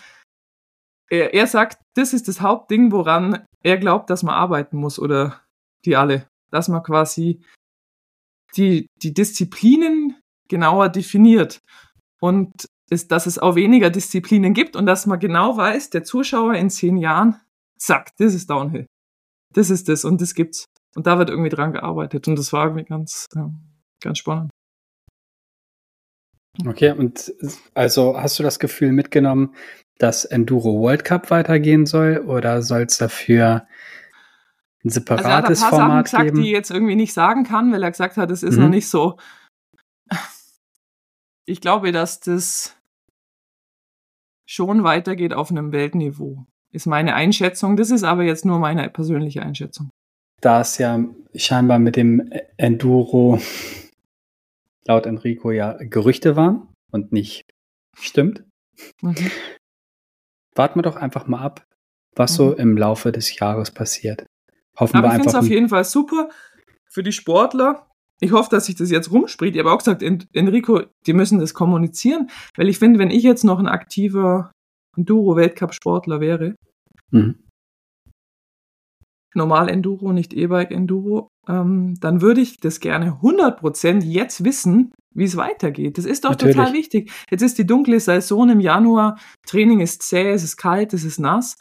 [1.10, 5.42] er, er sagt, das ist das Hauptding, woran er glaubt, dass man arbeiten muss oder
[5.86, 7.42] die alle, dass man quasi
[8.56, 11.60] die, die Disziplinen genauer definiert
[12.20, 16.56] und ist, dass es auch weniger Disziplinen gibt und dass man genau weiß, der Zuschauer
[16.56, 17.40] in zehn Jahren,
[17.78, 18.88] zack, das ist Downhill.
[19.54, 20.66] Das ist das und das gibt's.
[20.96, 23.60] Und da wird irgendwie dran gearbeitet und das war irgendwie ganz, ähm,
[24.02, 24.50] ganz spannend.
[26.66, 27.34] Okay, und
[27.74, 29.54] also hast du das Gefühl mitgenommen,
[30.00, 33.68] dass Enduro World Cup weitergehen soll oder soll es dafür
[34.84, 36.38] ein Also er hat ein separates paar Sachen Format gesagt, geben?
[36.38, 38.64] die ich jetzt irgendwie nicht sagen kann, weil er gesagt hat, es ist Mhm.
[38.64, 39.18] noch nicht so.
[41.46, 42.76] Ich glaube, dass das
[44.46, 46.46] schon weitergeht auf einem Weltniveau.
[46.72, 47.78] Ist meine Einschätzung.
[47.78, 49.90] Das ist aber jetzt nur meine persönliche Einschätzung.
[50.42, 51.04] da es ja
[51.36, 53.42] scheinbar mit dem Enduro
[54.88, 57.44] laut Enrico ja Gerüchte waren und nicht
[58.00, 58.44] stimmt,
[59.02, 59.16] Mhm.
[60.56, 61.66] warten wir doch einfach mal ab,
[62.16, 62.60] was so Mhm.
[62.60, 64.26] im Laufe des Jahres passiert.
[64.80, 66.30] Hoffen Aber wir ich finde es auf jeden Fall super
[66.90, 67.90] für die Sportler.
[68.20, 69.56] Ich hoffe, dass sich das jetzt rumspricht.
[69.56, 73.24] Ich habe auch gesagt, En- Enrico, die müssen das kommunizieren, weil ich finde, wenn ich
[73.24, 74.52] jetzt noch ein aktiver
[74.96, 76.56] Enduro-Weltcup-Sportler wäre,
[77.12, 77.47] Mhm.
[79.38, 85.24] Normal Enduro, nicht E-Bike Enduro, ähm, dann würde ich das gerne 100% jetzt wissen, wie
[85.24, 85.98] es weitergeht.
[85.98, 86.56] Das ist doch Natürlich.
[86.56, 87.12] total wichtig.
[87.32, 91.20] Jetzt ist die dunkle Saison im Januar, Training ist zäh, es ist kalt, es ist
[91.20, 91.56] nass.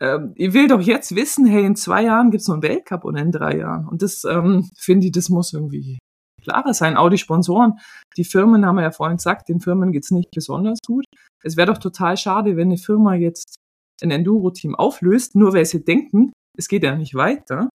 [0.00, 3.16] Ähm, ich will doch jetzt wissen, hey, in zwei Jahren gibt's noch einen Weltcup und
[3.16, 3.86] in drei Jahren.
[3.86, 5.98] Und das ähm, finde ich, das muss irgendwie
[6.42, 6.96] klarer sein.
[6.96, 7.74] Auch die Sponsoren,
[8.16, 11.04] die Firmen haben wir ja vorhin gesagt, den Firmen geht's nicht besonders gut.
[11.44, 13.56] Es wäre doch total schade, wenn eine Firma jetzt
[14.02, 17.68] ein Enduro-Team auflöst, nur weil sie denken, es geht ja nicht weiter.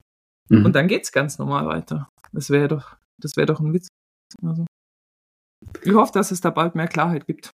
[0.50, 0.66] Mhm.
[0.66, 2.10] Und dann geht's ganz normal weiter.
[2.32, 3.88] Das wäre doch, das wäre doch ein Witz.
[4.44, 4.66] Also,
[5.84, 7.50] ich hoffe, dass es da bald mehr Klarheit gibt.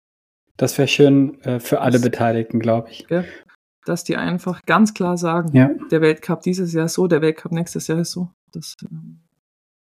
[0.56, 3.06] Das wäre schön äh, für alle Das- Beteiligten, glaube ich.
[3.84, 5.70] Dass die einfach ganz klar sagen, Ja.
[5.90, 8.30] der Weltcup dieses Jahr ist so, der Weltcup nächstes Jahr ist so.
[8.52, 9.20] Das, ähm,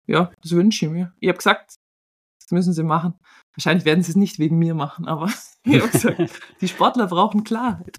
[0.08, 1.14] ja, das wünsche ich mir.
[1.20, 1.76] Ich habe gesagt,
[2.42, 3.14] das müssen sie machen.
[3.56, 5.28] Wahrscheinlich werden sie es nicht wegen mir machen, aber
[5.64, 7.98] ich habe gesagt, die Sportler brauchen Klarheit.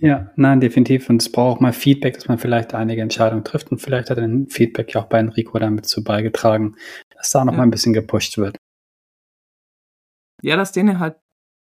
[0.00, 1.10] Ja, nein, definitiv.
[1.10, 3.70] Und es braucht auch mal Feedback, dass man vielleicht einige Entscheidungen trifft.
[3.72, 6.76] Und vielleicht hat ein Feedback ja auch bei Enrico damit zu beigetragen,
[7.16, 7.58] dass da noch Ja.
[7.58, 8.56] mal ein bisschen gepusht wird.
[10.42, 11.16] Ja, dass denen halt,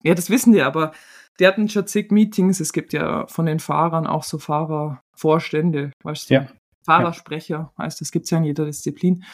[0.04, 0.92] ja, das wissen die, aber
[1.40, 2.60] die hatten schon zig Meetings.
[2.60, 6.34] Es gibt ja von den Fahrern auch so Fahrervorstände, weißt du?
[6.34, 6.48] Ja.
[6.84, 9.24] Fahrersprecher heißt, das gibt's ja in jeder Disziplin.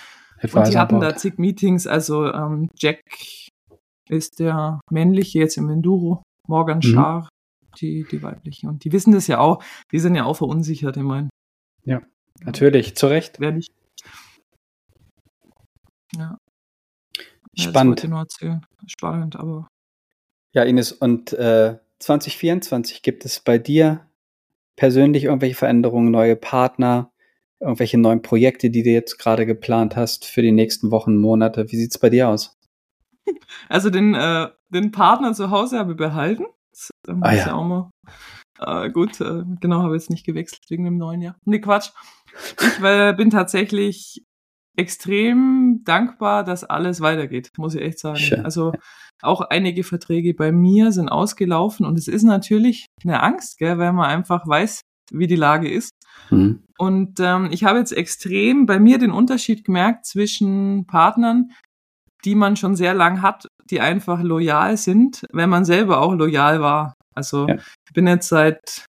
[0.53, 1.87] Und die hatten da zig Meetings.
[1.87, 3.01] Also ähm, Jack
[4.09, 6.83] ist der männliche jetzt im Enduro, Morgan Mhm.
[6.83, 7.29] Schar,
[7.81, 8.67] die, die weibliche.
[8.69, 9.63] Und die wissen das ja auch.
[9.93, 10.97] Die sind ja auch verunsichert.
[10.97, 11.29] Ich meine,
[12.43, 13.41] Natürlich, zu Recht.
[13.41, 13.73] wer nicht.
[16.15, 16.39] Ja.
[17.57, 18.03] Ja, Spannend.
[18.03, 18.67] ich nur erzählen.
[18.87, 19.69] Spannend, aber
[20.53, 24.09] Ja, Ines, und äh, 2024 gibt es bei dir
[24.77, 27.13] persönlich irgendwelche Veränderungen, neue Partner,
[27.61, 31.71] irgendwelche neuen Projekte, die du jetzt gerade geplant hast für die nächsten Wochen, Monate?
[31.71, 32.59] Wie sieht's bei dir aus?
[33.69, 36.45] Also den, äh, den Partner zu Hause habe ich behalten.
[37.09, 37.47] Ähm, Ah, ja.
[37.47, 37.91] ja auch mal
[38.59, 39.21] äh, gut.
[39.21, 41.37] Äh, genau, habe jetzt nicht gewechselt wegen dem neuen Jahr.
[41.45, 41.91] Nee, Quatsch.
[42.61, 44.25] Ich äh, bin tatsächlich
[44.77, 48.17] extrem dankbar, dass alles weitergeht, muss ich echt sagen.
[48.17, 48.45] Schön.
[48.45, 48.73] Also
[49.23, 53.93] auch einige Verträge bei mir sind ausgelaufen und es ist natürlich eine Angst, gell, weil
[53.93, 54.81] man einfach weiß,
[55.13, 55.91] wie die Lage ist.
[56.31, 56.65] Mhm.
[56.77, 61.53] Und ähm, ich habe jetzt extrem bei mir den Unterschied gemerkt zwischen Partnern,
[62.25, 66.61] die man schon sehr lang hat, die einfach loyal sind, wenn man selber auch loyal
[66.61, 66.95] war.
[67.15, 67.57] Also ja.
[67.57, 68.87] ich bin jetzt seit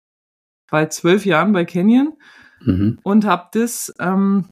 [0.69, 2.17] bald zwölf Jahren bei Canyon
[2.61, 2.99] mhm.
[3.03, 4.49] und habe das ähm,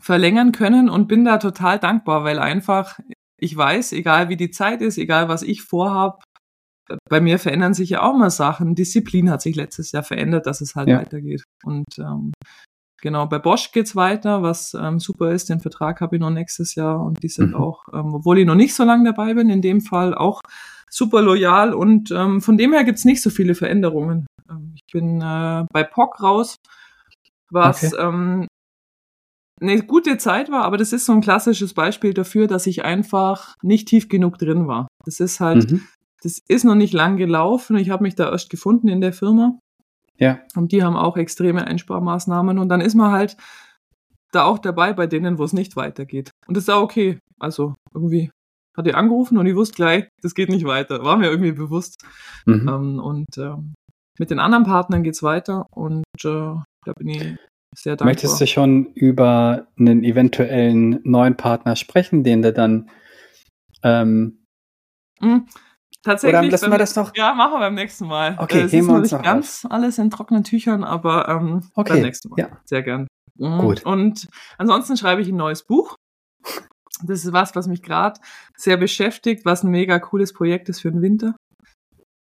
[0.00, 2.98] verlängern können und bin da total dankbar, weil einfach
[3.38, 6.24] ich weiß, egal wie die Zeit ist, egal was ich vorhab,
[7.08, 8.74] bei mir verändern sich ja auch mal Sachen.
[8.74, 10.98] Disziplin hat sich letztes Jahr verändert, dass es halt ja.
[10.98, 11.42] weitergeht.
[11.64, 12.32] Und ähm,
[13.00, 15.48] genau, bei Bosch geht's weiter, was ähm, super ist.
[15.48, 17.56] Den Vertrag habe ich noch nächstes Jahr und die sind mhm.
[17.56, 20.40] auch, ähm, obwohl ich noch nicht so lange dabei bin, in dem Fall auch
[20.90, 24.26] super loyal und ähm, von dem her gibt's nicht so viele Veränderungen.
[24.48, 26.56] Ähm, ich bin äh, bei POC raus,
[27.50, 28.02] was okay.
[28.02, 28.46] ähm,
[29.60, 33.54] eine gute Zeit war, aber das ist so ein klassisches Beispiel dafür, dass ich einfach
[33.62, 34.86] nicht tief genug drin war.
[35.04, 35.86] Das ist halt, mhm.
[36.22, 37.76] das ist noch nicht lang gelaufen.
[37.76, 39.58] Ich habe mich da erst gefunden in der Firma.
[40.18, 40.40] Ja.
[40.54, 43.36] Und die haben auch extreme Einsparmaßnahmen und dann ist man halt
[44.32, 46.30] da auch dabei bei denen, wo es nicht weitergeht.
[46.46, 47.18] Und das ist auch okay.
[47.38, 48.30] Also irgendwie
[48.76, 51.04] hat er angerufen und ich wusste gleich, das geht nicht weiter.
[51.04, 52.04] War mir irgendwie bewusst.
[52.44, 52.68] Mhm.
[52.68, 53.74] Ähm, und ähm,
[54.18, 57.36] mit den anderen Partnern geht's weiter und äh, da bin ich
[57.74, 58.06] sehr dankbar.
[58.06, 62.90] Möchtest du schon über einen eventuellen neuen Partner sprechen, den du dann
[63.82, 64.44] ähm,
[65.20, 65.46] mhm.
[66.06, 66.38] Tatsächlich.
[66.38, 67.16] Oder lassen wir das noch?
[67.16, 68.36] Ja, machen wir beim nächsten Mal.
[68.38, 69.72] Okay, das ist noch nicht ganz auf.
[69.72, 71.94] alles in trockenen Tüchern, aber ähm, okay.
[71.94, 72.38] beim nächsten Mal.
[72.38, 72.48] Ja.
[72.64, 73.08] Sehr gern.
[73.34, 73.58] Mhm.
[73.58, 73.84] Gut.
[73.84, 75.96] Und ansonsten schreibe ich ein neues Buch.
[77.02, 78.20] Das ist was, was mich gerade
[78.56, 81.34] sehr beschäftigt, was ein mega cooles Projekt ist für den Winter.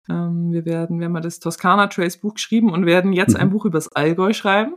[0.07, 3.39] Ähm, wir werden, wir haben mal das Toskana Trace Buch geschrieben und werden jetzt mhm.
[3.39, 4.75] ein Buch übers Allgäu schreiben.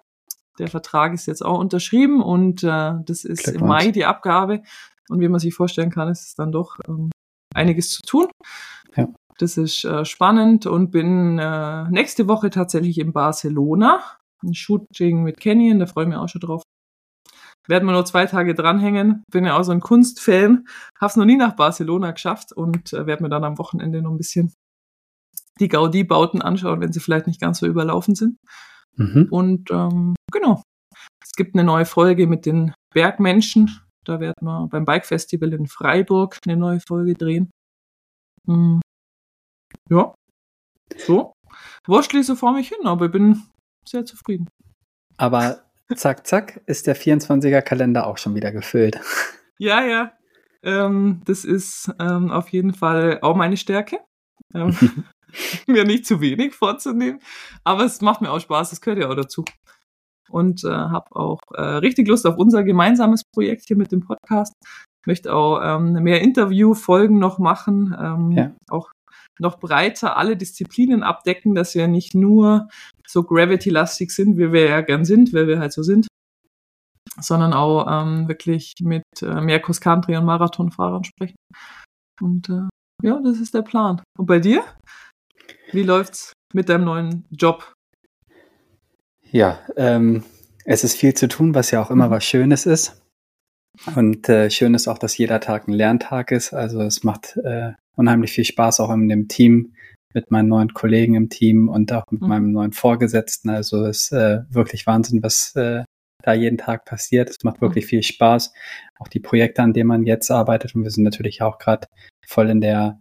[0.58, 4.62] Der Vertrag ist jetzt auch unterschrieben und äh, das ist im Mai die Abgabe.
[5.10, 7.10] Und wie man sich vorstellen kann, ist es dann doch ähm,
[7.54, 8.28] einiges zu tun.
[9.38, 14.00] Das ist äh, spannend und bin äh, nächste Woche tatsächlich in Barcelona.
[14.42, 16.62] Ein Shooting mit Canyon, da freue ich mich auch schon drauf.
[17.66, 19.24] Werden wir nur zwei Tage dranhängen.
[19.30, 20.66] Bin ja auch so ein Kunstfan.
[21.00, 24.18] Hab's noch nie nach Barcelona geschafft und äh, werde mir dann am Wochenende noch ein
[24.18, 24.52] bisschen
[25.60, 28.38] die Gaudi-Bauten anschauen, wenn sie vielleicht nicht ganz so überlaufen sind.
[28.96, 29.28] Mhm.
[29.30, 30.62] Und ähm, genau.
[31.22, 33.80] Es gibt eine neue Folge mit den Bergmenschen.
[34.04, 37.50] Da werden wir beim Bike Festival in Freiburg eine neue Folge drehen.
[39.90, 40.14] Ja.
[40.96, 41.32] So.
[41.86, 43.42] Wurschtli so vor mich hin, aber ich bin
[43.86, 44.48] sehr zufrieden.
[45.16, 45.62] Aber
[45.94, 48.98] zack, zack, ist der 24er Kalender auch schon wieder gefüllt.
[49.58, 50.12] Ja, ja.
[50.62, 53.98] Ähm, das ist ähm, auf jeden Fall auch meine Stärke.
[54.54, 54.76] Ähm,
[55.66, 57.20] mir nicht zu wenig vorzunehmen.
[57.64, 59.44] Aber es macht mir auch Spaß, das gehört ja auch dazu.
[60.30, 64.54] Und äh, habe auch äh, richtig Lust auf unser gemeinsames Projekt hier mit dem Podcast.
[65.06, 68.52] Möchte auch ähm, mehr Interviewfolgen noch machen, ähm, ja.
[68.70, 68.90] auch
[69.38, 72.68] noch breiter alle Disziplinen abdecken, dass wir nicht nur
[73.06, 76.06] so Gravity-lastig sind, wie wir ja gern sind, weil wir halt so sind,
[77.20, 81.36] sondern auch ähm, wirklich mit äh, mehr Cross-Country- und Marathonfahrern sprechen.
[82.20, 82.68] Und äh,
[83.02, 84.02] ja, das ist der Plan.
[84.18, 84.64] Und bei dir?
[85.72, 87.72] Wie läuft's mit deinem neuen Job?
[89.30, 90.24] Ja, ähm,
[90.64, 92.12] es ist viel zu tun, was ja auch immer mhm.
[92.12, 93.03] was Schönes ist.
[93.96, 96.52] Und äh, schön ist auch, dass jeder Tag ein Lerntag ist.
[96.52, 99.74] Also es macht äh, unheimlich viel Spaß auch in dem Team
[100.14, 102.28] mit meinen neuen Kollegen im Team und auch mit mhm.
[102.28, 103.50] meinem neuen Vorgesetzten.
[103.50, 105.84] Also es ist äh, wirklich Wahnsinn, was äh,
[106.22, 107.30] da jeden Tag passiert.
[107.30, 107.88] Es macht wirklich mhm.
[107.88, 108.52] viel Spaß.
[108.98, 110.74] Auch die Projekte, an denen man jetzt arbeitet.
[110.74, 111.88] Und wir sind natürlich auch gerade
[112.26, 113.00] voll in der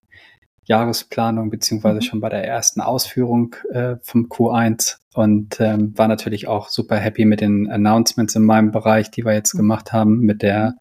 [0.66, 2.02] Jahresplanung beziehungsweise mhm.
[2.02, 7.26] schon bei der ersten Ausführung äh, vom Q1 und ähm, war natürlich auch super happy
[7.26, 9.60] mit den Announcements in meinem Bereich, die wir jetzt mhm.
[9.60, 10.76] gemacht haben mit der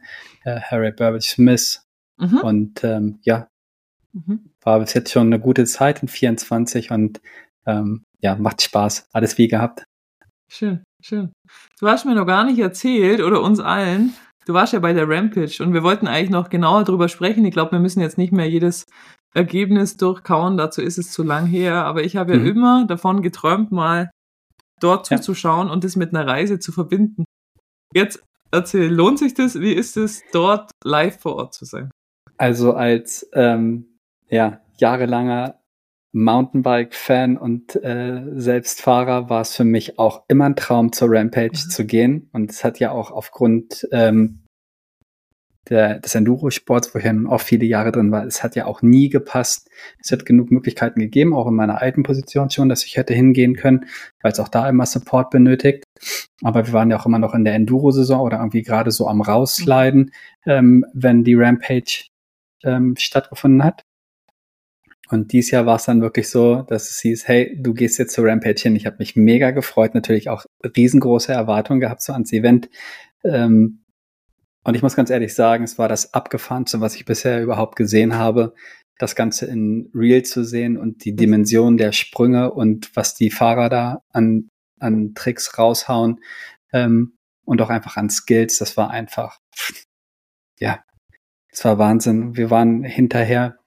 [0.45, 1.83] äh, Harry Burbage Smith.
[2.19, 2.39] Mhm.
[2.39, 3.49] Und ähm, ja,
[4.13, 4.51] mhm.
[4.63, 7.21] war bis jetzt schon eine gute Zeit in 24 und
[7.67, 9.09] ähm, ja, macht Spaß.
[9.13, 9.85] Alles wie gehabt.
[10.49, 11.33] Schön, schön.
[11.81, 14.15] Du hast mir noch gar nicht erzählt oder uns allen,
[14.45, 17.45] Du warst ja bei der Rampage und wir wollten eigentlich noch genauer drüber sprechen.
[17.45, 18.87] Ich glaube, wir müssen jetzt nicht mehr jedes
[19.35, 22.47] Ergebnis durchkauen, dazu ist es zu lang her, aber ich habe ja mhm.
[22.47, 24.11] immer davon geträumt, mal
[24.81, 25.17] dort ja.
[25.17, 27.25] zuzuschauen und das mit einer Reise zu verbinden.
[27.95, 29.61] Jetzt erzähl, lohnt sich das?
[29.61, 31.91] Wie ist es, dort live vor Ort zu sein?
[32.37, 33.87] Also als ähm,
[34.29, 35.62] ja, jahrelanger
[36.13, 41.71] Mountainbike-Fan und äh, Selbstfahrer war es für mich auch immer ein Traum, zur Rampage mhm.
[41.71, 42.29] zu gehen.
[42.33, 44.43] Und es hat ja auch aufgrund ähm,
[45.69, 48.83] der, des Enduro-Sports, wo ich ja auch viele Jahre drin war, es hat ja auch
[48.83, 49.71] nie gepasst.
[49.99, 53.57] Es hat genug Möglichkeiten gegeben, auch in meiner alten Position schon, dass ich hätte hingehen
[53.57, 53.87] können,
[54.23, 55.85] weil es auch da immer Support benötigt.
[56.43, 59.23] Aber wir waren ja auch immer noch in der Enduro-Saison oder irgendwie gerade so am
[59.23, 60.13] Raussliden,
[60.47, 62.09] ähm, wenn die Rampage
[62.65, 63.83] ähm, stattgefunden hat.
[65.13, 68.15] Und dieses Jahr war es dann wirklich so, dass es hieß, hey, du gehst jetzt
[68.15, 68.77] zur Rampage hin.
[68.77, 72.71] Ich habe mich mega gefreut, natürlich auch riesengroße Erwartungen gehabt so ans Event.
[73.23, 73.85] Ähm,
[74.65, 78.15] Und ich muss ganz ehrlich sagen, es war das abgefahrenste, was ich bisher überhaupt gesehen
[78.15, 78.55] habe,
[78.99, 83.69] das Ganze in Real zu sehen und die Dimension der Sprünge und was die Fahrer
[83.69, 84.49] da an,
[84.79, 86.21] an Tricks raushauen
[86.73, 89.41] ähm, und auch einfach an Skills, das war einfach,
[90.61, 90.83] ja,
[91.51, 92.37] es war Wahnsinn.
[92.37, 93.59] Wir waren hinterher,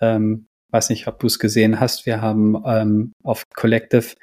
[0.00, 4.14] ähm, weiß nicht, ob du es gesehen hast, wir haben ähm, auf Collective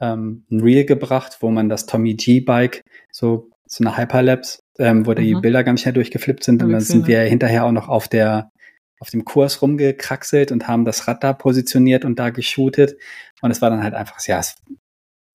[0.00, 5.06] ähm, ein Reel gebracht, wo man das Tommy G Bike, so, so eine Hyperlapse, ähm,
[5.06, 5.16] wo mhm.
[5.16, 6.62] die Bilder ganz schnell durchgeflippt sind.
[6.62, 8.50] Und dann sind wir hinterher auch noch auf der,
[8.98, 12.96] auf dem Kurs rumgekraxelt und haben das Rad da positioniert und da geshootet.
[13.42, 14.56] Und es war dann halt einfach, ja, es,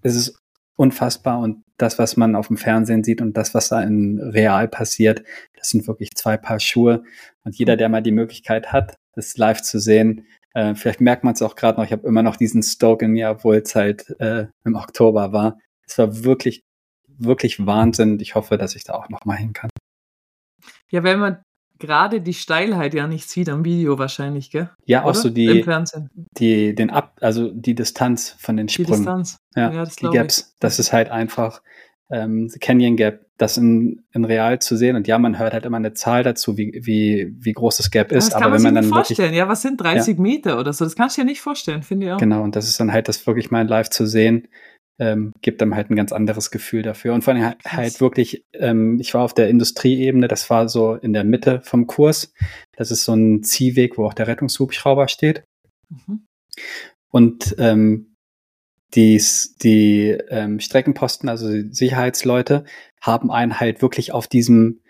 [0.01, 0.39] es ist
[0.77, 4.67] unfassbar und das, was man auf dem Fernsehen sieht und das, was da in real
[4.67, 5.23] passiert,
[5.57, 7.03] das sind wirklich zwei Paar Schuhe.
[7.43, 11.33] Und jeder, der mal die Möglichkeit hat, das live zu sehen, äh, vielleicht merkt man
[11.33, 14.09] es auch gerade noch, ich habe immer noch diesen Stoke in mir, obwohl es halt
[14.19, 15.59] äh, im Oktober war.
[15.85, 16.63] Es war wirklich,
[17.07, 18.19] wirklich Wahnsinn.
[18.19, 19.69] Ich hoffe, dass ich da auch noch mal hin kann.
[20.89, 21.43] Ja, wenn man
[21.77, 24.69] gerade die Steilheit ja nicht sieht am Video wahrscheinlich, gell?
[24.85, 25.09] Ja, Oder?
[25.09, 25.65] auch so die,
[26.37, 28.91] die, den Ab, also die Distanz von den Sprüngen.
[28.91, 29.37] Die Distanz.
[29.55, 30.37] Ja, ja das die Gaps.
[30.39, 30.59] Ich.
[30.59, 31.61] Das ist halt einfach
[32.09, 34.95] ähm, Canyon Gap, das in, in real zu sehen.
[34.95, 38.11] Und ja, man hört halt immer eine Zahl dazu, wie, wie, wie groß das Gap
[38.11, 38.27] ist.
[38.27, 39.27] Das kann aber man wenn man dann vorstellen.
[39.27, 40.21] Wirklich, ja, was sind 30 ja.
[40.21, 40.85] Meter oder so?
[40.85, 42.17] Das kannst du dir nicht vorstellen, finde ich auch.
[42.17, 44.47] Genau, und das ist dann halt das wirklich mal live zu sehen.
[44.97, 47.13] Ähm, gibt dann halt ein ganz anderes Gefühl dafür.
[47.13, 50.93] Und vor allem halt, halt wirklich, ähm, ich war auf der Industrieebene, das war so
[50.93, 52.31] in der Mitte vom Kurs.
[52.77, 55.43] Das ist so ein Ziehweg, wo auch der Rettungshubschrauber steht.
[55.89, 56.25] Mhm.
[57.11, 58.14] Und ähm,
[58.93, 59.21] die,
[59.61, 62.65] die ähm, Streckenposten, also die Sicherheitsleute,
[63.01, 64.81] haben einen halt wirklich auf diesem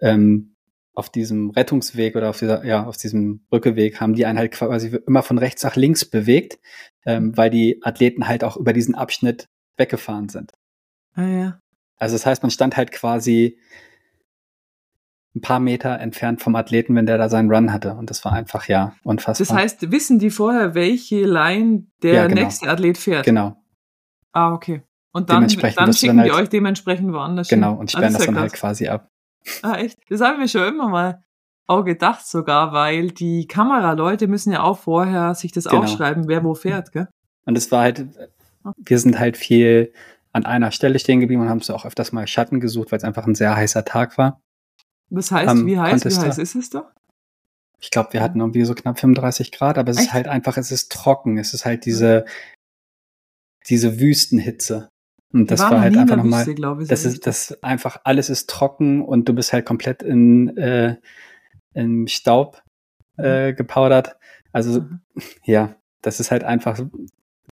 [0.00, 0.54] ähm,
[0.94, 4.96] auf diesem Rettungsweg oder auf dieser, ja, auf diesem Brückeweg haben die einen halt quasi
[5.06, 6.58] immer von rechts nach links bewegt,
[7.04, 10.52] ähm, weil die Athleten halt auch über diesen Abschnitt weggefahren sind.
[11.14, 11.60] Ah ja.
[11.96, 13.58] Also das heißt, man stand halt quasi
[15.34, 17.94] ein paar Meter entfernt vom Athleten, wenn der da seinen Run hatte.
[17.94, 19.46] Und das war einfach, ja, unfassbar.
[19.46, 22.42] Das heißt, wissen die vorher, welche Line der ja, genau.
[22.42, 23.24] nächste Athlet fährt?
[23.24, 23.56] Genau.
[24.32, 24.82] Ah, okay.
[25.12, 27.78] Und dann, dann schicken dann halt, die euch dementsprechend woanders Genau, hin.
[27.78, 29.08] und sperren das, das dann halt quasi ab.
[29.62, 29.98] Ah, echt?
[30.08, 31.24] Das habe ich mir schon immer mal
[31.66, 35.82] auch gedacht sogar, weil die Kameraleute müssen ja auch vorher sich das genau.
[35.82, 37.08] aufschreiben, wer wo fährt, gell?
[37.46, 38.06] Und es war halt,
[38.76, 39.92] wir sind halt viel
[40.32, 43.04] an einer Stelle stehen geblieben und haben so auch öfters mal Schatten gesucht, weil es
[43.04, 44.40] einfach ein sehr heißer Tag war.
[45.14, 46.92] Das heißt, um, wie heiß, wie heiß ist es da?
[47.80, 50.06] Ich glaube, wir hatten irgendwie so knapp 35 Grad, aber es Echt?
[50.06, 51.38] ist halt einfach, es ist trocken.
[51.38, 52.24] Es ist halt diese,
[53.68, 54.88] diese Wüstenhitze.
[55.32, 56.46] Und das war halt einfach nochmal,
[56.86, 60.96] das ist, das einfach, alles ist trocken und du bist halt komplett in, äh,
[61.72, 62.62] in Staub
[63.18, 63.56] äh, mhm.
[63.56, 64.16] gepaudert.
[64.52, 65.00] Also, mhm.
[65.44, 66.80] ja, das ist halt einfach,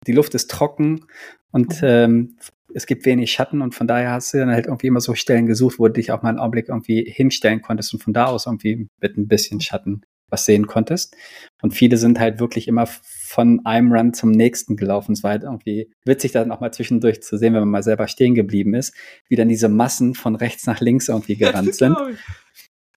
[0.06, 1.06] die Luft ist trocken
[1.52, 1.88] und mhm.
[1.88, 2.38] ähm,
[2.74, 5.46] es gibt wenig Schatten und von daher hast du dann halt irgendwie immer so Stellen
[5.46, 8.46] gesucht, wo du dich auch mal einen Augenblick irgendwie hinstellen konntest und von da aus
[8.46, 11.16] irgendwie mit ein bisschen Schatten was sehen konntest.
[11.62, 15.14] Und viele sind halt wirklich immer von einem Run zum nächsten gelaufen.
[15.14, 18.08] Es war halt irgendwie witzig, dann auch mal zwischendurch zu sehen, wenn man mal selber
[18.08, 18.94] stehen geblieben ist,
[19.28, 21.98] wie dann diese Massen von rechts nach links irgendwie gerannt sind.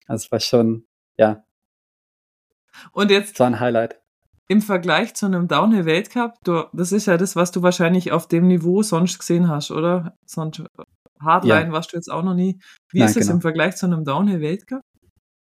[0.05, 0.85] Also es war schon,
[1.17, 1.43] ja.
[2.91, 3.31] Und jetzt.
[3.31, 4.02] Das war ein Highlight
[4.47, 6.33] im Vergleich zu einem Downhill-Weltcup,
[6.73, 10.15] das ist ja das, was du wahrscheinlich auf dem Niveau sonst gesehen hast, oder?
[10.25, 10.63] Sonst
[11.19, 11.71] Hardline ja.
[11.71, 12.59] warst du jetzt auch noch nie.
[12.91, 13.35] Wie Nein, ist es genau.
[13.35, 14.81] im Vergleich zu einem Downhill-Weltcup?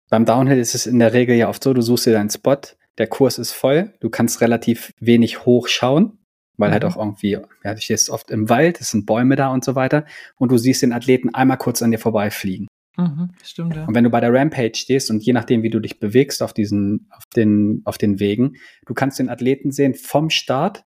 [0.09, 2.57] Beim Downhill ist es in der Regel ja oft so, du suchst dir deinen Spot,
[2.97, 6.19] der Kurs ist voll, du kannst relativ wenig hoch schauen,
[6.57, 6.87] weil halt mhm.
[6.87, 9.75] halt auch irgendwie, ja, du stehst oft im Wald, es sind Bäume da und so
[9.75, 10.05] weiter,
[10.37, 12.67] und du siehst den Athleten einmal kurz an dir vorbeifliegen.
[12.97, 13.85] Mhm, stimmt, ja.
[13.85, 16.53] Und wenn du bei der Rampage stehst und je nachdem, wie du dich bewegst auf
[16.53, 20.85] diesen, auf den, auf den Wegen, du kannst den Athleten sehen vom Start,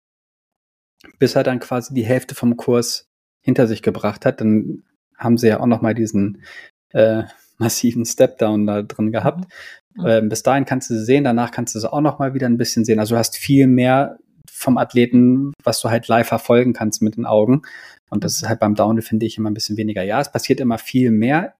[1.19, 3.09] bis er dann quasi die Hälfte vom Kurs
[3.41, 4.41] hinter sich gebracht hat.
[4.41, 4.85] Dann
[5.17, 6.43] haben sie ja auch noch mal diesen
[6.91, 7.25] äh,
[7.59, 9.49] massiven Stepdown da drin gehabt.
[9.95, 10.03] Mhm.
[10.03, 10.09] mhm.
[10.09, 12.47] Ähm, bis dahin kannst du sie sehen, danach kannst du sie auch noch mal wieder
[12.47, 13.01] ein bisschen sehen.
[13.01, 17.27] Also du hast viel mehr vom Athleten, was du halt live verfolgen kannst mit den
[17.27, 17.63] Augen.
[18.11, 20.03] Und das ist halt beim Downhill, finde ich, immer ein bisschen weniger.
[20.03, 21.55] Ja, es passiert immer viel mehr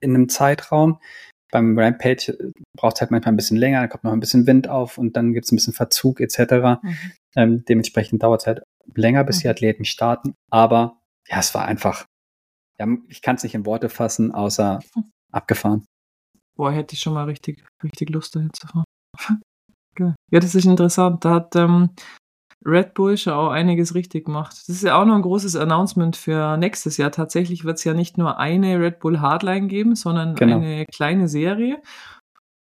[0.00, 1.00] in einem Zeitraum.
[1.52, 4.68] Beim Rampage braucht es halt manchmal ein bisschen länger, dann kommt noch ein bisschen Wind
[4.68, 6.80] auf und dann gibt es ein bisschen Verzug etc.
[6.82, 6.96] Mhm.
[7.36, 8.62] Ähm, dementsprechend dauert es halt
[8.94, 9.40] länger, bis mhm.
[9.42, 10.34] die Athleten starten.
[10.50, 12.06] Aber ja, es war einfach,
[12.78, 14.80] ja, ich kann es nicht in Worte fassen, außer
[15.32, 15.86] abgefahren.
[16.56, 18.84] Boah, hätte ich schon mal richtig, richtig Lust dahin zu fahren.
[19.98, 21.24] Ja, das ist interessant.
[21.24, 21.88] Da hat ähm,
[22.66, 24.52] Red Bull schon auch einiges richtig gemacht.
[24.52, 27.12] Das ist ja auch noch ein großes Announcement für nächstes Jahr.
[27.12, 30.56] Tatsächlich wird es ja nicht nur eine Red Bull Hardline geben, sondern genau.
[30.56, 31.80] eine kleine Serie.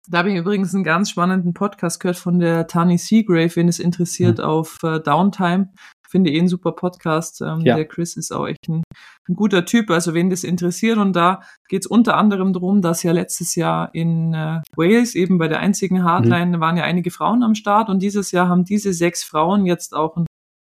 [0.08, 3.78] Da habe ich übrigens einen ganz spannenden Podcast gehört von der Tani Seagrave, wenn es
[3.78, 4.44] interessiert, mhm.
[4.44, 5.68] auf äh, Downtime.
[6.12, 7.40] Finde eh ein super Podcast.
[7.40, 7.74] Ähm, ja.
[7.74, 8.84] Der Chris ist auch echt ein,
[9.28, 10.98] ein, guter Typ, also wen das interessiert.
[10.98, 15.38] Und da geht es unter anderem darum, dass ja letztes Jahr in äh, Wales, eben
[15.38, 16.60] bei der einzigen Hardline, mhm.
[16.60, 17.88] waren ja einige Frauen am Start.
[17.88, 20.26] Und dieses Jahr haben diese sechs Frauen jetzt auch einen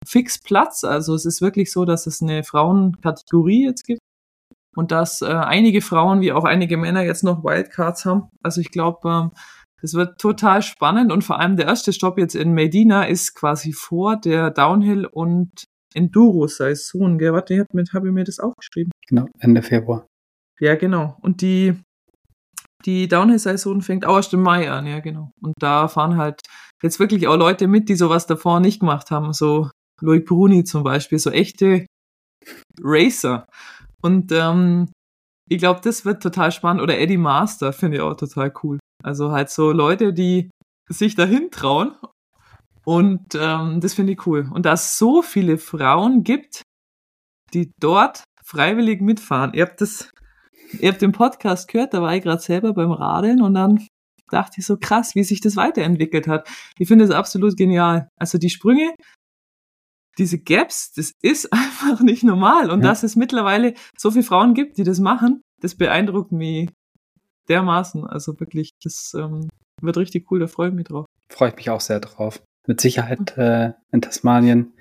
[0.06, 0.84] Fixplatz.
[0.84, 4.00] Also es ist wirklich so, dass es eine Frauenkategorie jetzt gibt.
[4.76, 8.28] Und dass äh, einige Frauen wie auch einige Männer jetzt noch Wildcards haben.
[8.42, 9.30] Also ich glaube, ähm,
[9.80, 13.72] das wird total spannend und vor allem der erste Stopp jetzt in Medina ist quasi
[13.72, 15.64] vor der Downhill und
[15.94, 17.18] Enduro-Saison.
[17.18, 17.32] Gell?
[17.32, 18.90] Warte, habe hab ich mir das aufgeschrieben.
[19.08, 20.06] Genau, Ende Februar.
[20.60, 21.16] Ja, genau.
[21.20, 21.80] Und die,
[22.84, 25.30] die Downhill-Saison fängt auch erst im Mai an, ja, genau.
[25.40, 26.40] Und da fahren halt
[26.82, 29.32] jetzt wirklich auch Leute mit, die sowas davor nicht gemacht haben.
[29.32, 31.86] So Loic Bruni zum Beispiel, so echte
[32.80, 33.46] Racer.
[34.02, 34.90] Und ähm,
[35.48, 36.82] ich glaube, das wird total spannend.
[36.82, 38.78] Oder Eddie Master finde ich auch total cool.
[39.02, 40.50] Also halt so Leute, die
[40.88, 41.94] sich dahin trauen.
[42.84, 44.48] Und ähm, das finde ich cool.
[44.52, 46.62] Und da es so viele Frauen gibt,
[47.52, 49.52] die dort freiwillig mitfahren.
[49.52, 50.10] Ihr habt das,
[50.80, 53.86] ihr habt den Podcast gehört, da war ich gerade selber beim Radeln und dann
[54.30, 56.48] dachte ich so krass, wie sich das weiterentwickelt hat.
[56.78, 58.08] Ich finde es absolut genial.
[58.18, 58.94] Also die Sprünge,
[60.18, 62.70] diese Gaps, das ist einfach nicht normal.
[62.70, 62.88] Und ja.
[62.88, 66.70] dass es mittlerweile so viele Frauen gibt, die das machen, das beeindruckt mich
[67.48, 68.06] dermaßen.
[68.06, 69.48] Also wirklich, das ähm,
[69.80, 71.06] wird richtig cool, da freue ich mich drauf.
[71.30, 72.42] Freue ich mich auch sehr drauf.
[72.66, 73.42] Mit Sicherheit mhm.
[73.42, 74.72] äh, in Tasmanien.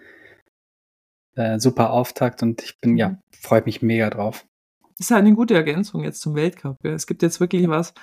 [1.36, 3.19] Äh, super Auftakt und ich bin, ja, mhm.
[3.32, 4.45] freue mich mega drauf.
[4.99, 6.77] Ist halt eine gute Ergänzung jetzt zum Weltcup.
[6.84, 6.91] Ja.
[6.91, 7.93] Es gibt jetzt wirklich was,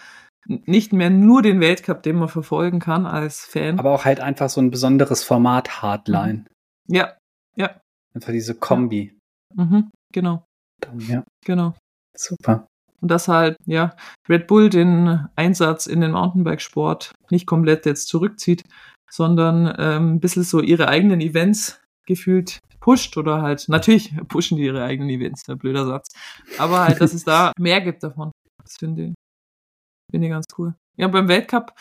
[0.47, 3.79] nicht mehr nur den Weltcup, den man verfolgen kann als Fan.
[3.79, 6.47] Aber auch halt einfach so ein besonderes Format Hardline.
[6.87, 7.17] Ja,
[7.57, 7.81] ja.
[8.15, 9.19] Einfach diese Kombi.
[9.55, 10.45] Mhm, genau.
[10.99, 11.25] Ja.
[11.45, 11.75] Genau.
[12.17, 12.67] Super.
[13.01, 13.95] Und dass halt, ja,
[14.29, 18.63] Red Bull den Einsatz in den Mountainbikesport nicht komplett jetzt zurückzieht,
[19.11, 24.65] sondern ähm, ein bisschen so ihre eigenen Events gefühlt pusht oder halt, natürlich pushen die
[24.65, 26.09] ihre eigenen Events, der blöder Satz.
[26.59, 28.31] Aber halt, dass es da mehr gibt davon.
[28.63, 29.15] Das finde ich,
[30.11, 30.75] finde ich ganz cool.
[30.97, 31.75] Ja, beim Weltcup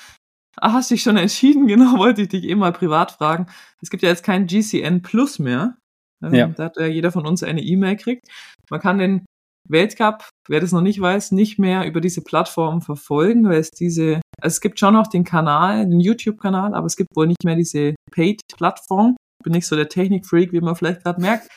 [0.58, 1.68] Ah, hast dich schon entschieden?
[1.74, 3.48] Genau, wollte ich dich eh mal privat fragen.
[3.82, 5.78] Es gibt ja jetzt kein GCN Plus mehr.
[6.24, 6.48] Ähm, ja.
[6.48, 8.28] Da hat ja jeder von uns eine E-Mail kriegt.
[8.70, 9.26] Man kann den
[9.70, 14.22] Weltcup, wer das noch nicht weiß, nicht mehr über diese Plattform verfolgen, weil es diese,
[14.42, 17.56] also es gibt schon noch den Kanal, den YouTube-Kanal, aber es gibt wohl nicht mehr
[17.56, 19.16] diese Paid-Plattform.
[19.44, 21.50] Bin nicht so der Technik-Freak, wie man vielleicht gerade merkt.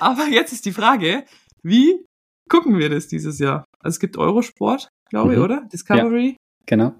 [0.00, 1.24] Aber jetzt ist die Frage,
[1.62, 2.04] wie
[2.48, 3.64] gucken wir das dieses Jahr?
[3.80, 5.34] Also es gibt Eurosport, glaube mhm.
[5.34, 5.68] ich, oder?
[5.72, 6.30] Discovery.
[6.30, 6.94] Ja, genau.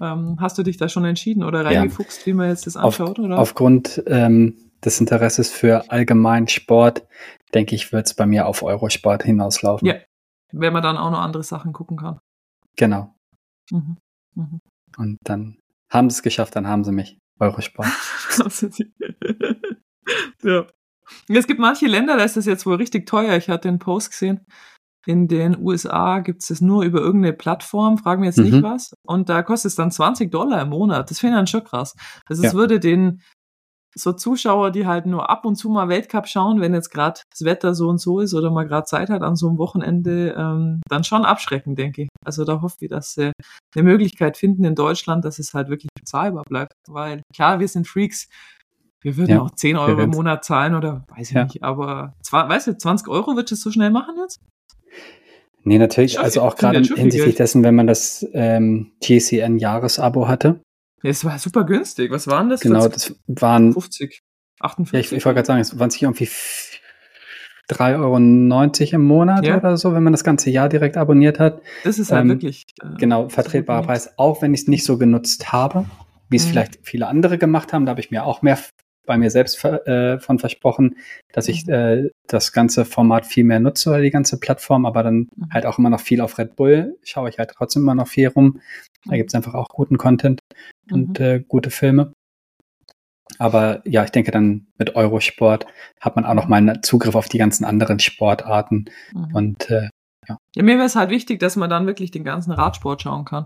[0.00, 2.26] Ähm, hast du dich da schon entschieden oder reingefuchst, ja.
[2.26, 3.18] wie man jetzt das anschaut?
[3.18, 3.38] Auf, oder?
[3.38, 7.06] Aufgrund ähm, des Interesses für allgemeinen Sport,
[7.54, 9.86] denke ich, wird es bei mir auf Eurosport hinauslaufen.
[9.86, 9.96] Ja,
[10.52, 12.20] wenn man dann auch noch andere Sachen gucken kann.
[12.76, 13.14] Genau.
[13.70, 13.96] Mhm.
[14.34, 14.60] Mhm.
[14.96, 15.58] Und dann
[15.90, 17.18] haben sie es geschafft, dann haben sie mich.
[17.38, 17.88] Eurosport.
[20.42, 20.66] ja.
[21.28, 23.36] Es gibt manche Länder, da ist das jetzt wohl richtig teuer.
[23.36, 24.46] Ich hatte den Post gesehen.
[25.04, 28.44] In den USA gibt es das nur über irgendeine Plattform, fragen wir jetzt mhm.
[28.44, 28.94] nicht was.
[29.04, 31.10] Und da kostet es dann 20 Dollar im Monat.
[31.10, 31.96] Das finde ich dann schon krass.
[32.26, 33.20] Also es würde den
[33.94, 37.44] so Zuschauer, die halt nur ab und zu mal Weltcup schauen, wenn jetzt gerade das
[37.44, 40.80] Wetter so und so ist oder mal gerade Zeit hat an so einem Wochenende, ähm,
[40.88, 42.08] dann schon abschrecken, denke ich.
[42.24, 43.32] Also da hoffe ich, dass sie
[43.74, 46.72] eine Möglichkeit finden in Deutschland, dass es halt wirklich bezahlbar bleibt.
[46.88, 48.28] Weil klar, wir sind Freaks,
[49.02, 51.44] wir würden ja, auch 10 Euro im Monat zahlen oder weiß ich ja.
[51.44, 54.40] nicht, aber zwar, weißt du, 20 Euro wird es so schnell machen jetzt?
[55.64, 60.60] Nee, natürlich, also auch gerade hinsichtlich dessen, wenn man das ähm, GCN-Jahresabo hatte.
[61.02, 62.10] Es war super günstig.
[62.10, 62.60] Was waren das?
[62.60, 64.22] Genau, das waren 50,
[64.60, 64.92] 58.
[64.92, 66.28] Ja, ich, ich wollte gerade sagen, es waren sich irgendwie
[67.70, 68.16] 3,90 Euro
[68.96, 69.56] im Monat ja.
[69.56, 71.62] oder so, wenn man das ganze Jahr direkt abonniert hat.
[71.84, 72.66] Das ist halt ähm, wirklich.
[72.82, 75.86] Äh, genau, vertretbarer Preis, auch wenn ich es nicht so genutzt habe,
[76.28, 76.50] wie es mhm.
[76.50, 77.86] vielleicht viele andere gemacht haben.
[77.86, 78.58] Da habe ich mir auch mehr
[79.06, 80.96] bei mir selbst äh, von versprochen,
[81.32, 81.72] dass ich mhm.
[81.72, 85.48] äh, das ganze Format viel mehr nutze oder die ganze Plattform, aber dann mhm.
[85.52, 88.28] halt auch immer noch viel auf Red Bull schaue ich halt trotzdem immer noch viel
[88.28, 88.60] rum.
[89.04, 89.16] Da mhm.
[89.18, 90.40] gibt's einfach auch guten Content
[90.90, 91.24] und mhm.
[91.24, 92.12] äh, gute Filme.
[93.38, 95.66] Aber ja, ich denke dann mit Eurosport
[96.00, 99.34] hat man auch noch mal einen Zugriff auf die ganzen anderen Sportarten mhm.
[99.34, 99.88] und äh,
[100.28, 100.38] ja.
[100.54, 103.44] ja, mir wäre es halt wichtig, dass man dann wirklich den ganzen Radsport schauen kann.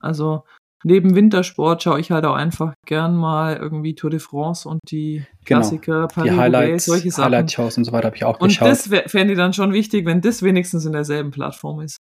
[0.00, 0.44] Also
[0.84, 5.24] neben Wintersport schaue ich halt auch einfach gern mal irgendwie Tour de France und die
[5.44, 5.60] genau.
[5.60, 7.24] Klassiker, Paris, die Highlights, solche Sachen.
[7.24, 8.68] Highlight-Shows und so weiter habe ich auch und geschaut.
[8.68, 11.98] Und das fände ich dann schon wichtig, wenn das wenigstens in derselben Plattform ist.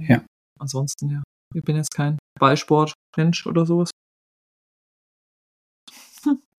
[0.00, 0.24] Ja.
[0.58, 1.22] Ansonsten, ja.
[1.54, 3.90] Ich bin jetzt kein Ballsport-Mensch oder sowas.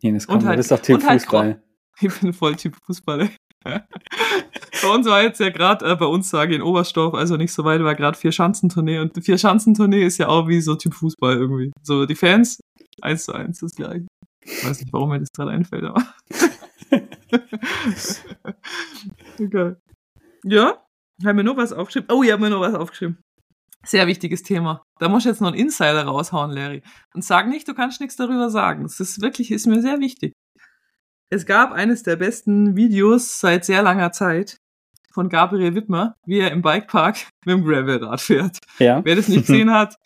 [0.01, 1.45] Ines, komm, und halt, du bist doch Typ halt Fußball.
[1.45, 1.61] Halt,
[1.99, 3.29] ich bin voll Typ Fußball.
[4.81, 7.53] bei uns war jetzt ja gerade, äh, bei uns sage ich in Oberstdorf, also nicht
[7.53, 11.71] so weit, war gerade Vier-Schanzentournee und Vier-Schanzentournee ist ja auch wie so Typ Fußball irgendwie.
[11.83, 12.59] So die Fans,
[13.01, 14.07] eins zu eins das gleiche.
[14.43, 16.03] Ich weiß nicht, warum mir das gerade einfällt, aber.
[19.39, 19.75] okay.
[20.43, 20.83] Ja,
[21.25, 22.09] haben wir noch was aufgeschrieben?
[22.11, 23.17] Oh, ich habe mir noch was aufgeschrieben.
[23.85, 24.83] Sehr wichtiges Thema.
[24.99, 26.81] Da muss ich jetzt noch einen Insider raushauen, Larry.
[27.13, 28.83] Und sag nicht, du kannst nichts darüber sagen.
[28.83, 30.33] Das ist wirklich, ist mir sehr wichtig.
[31.29, 34.57] Es gab eines der besten Videos seit sehr langer Zeit
[35.11, 38.59] von Gabriel Wittmer, wie er im Bikepark mit dem Gravelrad fährt.
[38.79, 39.03] Ja.
[39.03, 39.97] Wer das nicht gesehen hat,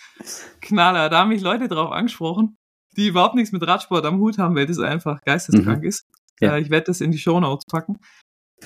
[0.61, 1.09] Knaller.
[1.09, 2.55] Da haben mich Leute drauf angesprochen,
[2.97, 5.87] die überhaupt nichts mit Radsport am Hut haben, weil das einfach geisteskrank Mhm.
[5.87, 6.05] ist.
[6.39, 6.55] Ja.
[6.55, 7.99] Äh, ich werde das in die Shownotes packen.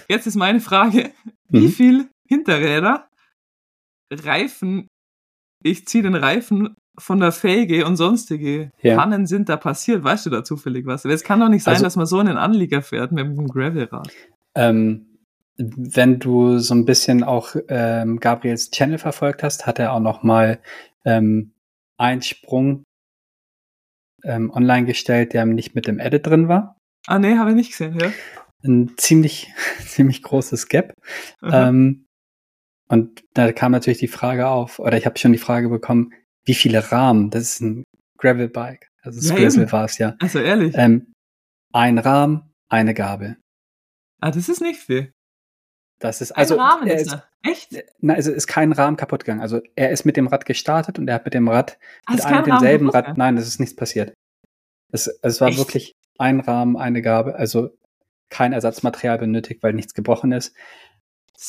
[0.07, 1.11] Jetzt ist meine Frage,
[1.49, 1.71] wie Mhm.
[1.71, 3.07] viel Hinterräder,
[4.11, 4.87] Reifen,
[5.63, 8.95] ich ziehe den Reifen von der Felge und sonstige Ja.
[8.97, 10.03] Pannen sind da passiert?
[10.03, 11.05] Weißt du da zufällig was?
[11.05, 14.09] Es kann doch nicht sein, Also- dass man so einen Anlieger fährt mit einem Gravelrad.
[14.55, 15.07] Ähm,
[15.57, 20.21] wenn du so ein bisschen auch ähm, Gabriels Channel verfolgt hast, hat er auch noch
[20.23, 20.59] mal
[21.05, 21.51] ähm,
[21.97, 22.83] einen Sprung
[24.23, 26.77] ähm, online gestellt, der nicht mit dem Edit drin war.
[27.07, 28.11] Ah, nee, habe ich nicht gesehen, ja.
[28.63, 29.53] Ein ziemlich,
[29.85, 30.93] ziemlich großes Gap.
[31.41, 31.69] Aha.
[31.69, 32.05] Ähm,
[32.87, 36.11] und da kam natürlich die Frage auf, oder ich habe schon die Frage bekommen,
[36.45, 37.83] wie viele Rahmen, das ist ein
[38.17, 40.15] Gravelbike, also das Ja, Grizzle war es ja.
[40.19, 40.73] also ehrlich.
[40.77, 41.11] Ähm,
[41.73, 43.37] ein Rahmen, eine Gabel.
[44.21, 45.11] ah, das ist nicht viel.
[45.99, 47.23] Das ist Ein also Rahmen er ist ist, er.
[47.43, 47.83] Echt?
[47.99, 49.41] na, also ist kein Rahmen kaputt gegangen.
[49.41, 52.25] Also er ist mit dem Rad gestartet und er hat mit dem Rad Ah, mit
[52.25, 53.03] einem demselben Rad.
[53.05, 53.17] gegangen?
[53.17, 54.13] Nein, es ist nichts passiert.
[54.91, 55.57] Es, es war Echt?
[55.57, 57.69] wirklich ein Rahmen, eine Gabel, also
[58.29, 60.53] kein Ersatzmaterial benötigt, weil nichts gebrochen ist.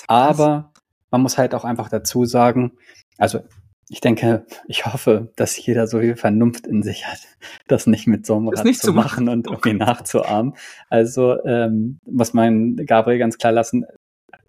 [0.06, 0.72] Aber
[1.10, 2.76] man muss halt auch einfach dazu sagen,
[3.18, 3.40] also
[3.88, 7.18] ich denke, ich hoffe, dass jeder so viel Vernunft in sich hat,
[7.68, 10.54] das nicht mit so einem Rad nicht zu zu machen und irgendwie nachzuahmen.
[10.88, 13.84] Also ähm, muss man Gabriel ganz klar lassen,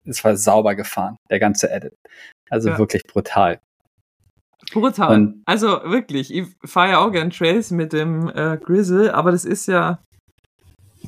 [0.05, 1.93] es war sauber gefahren, der ganze Edit.
[2.49, 2.77] Also Ja.
[2.77, 3.59] wirklich brutal.
[4.73, 5.13] Brutal.
[5.15, 9.45] Und- also wirklich, ich fahre ja auch gern Trails mit dem äh, Grizzle, aber das
[9.45, 9.99] ist ja.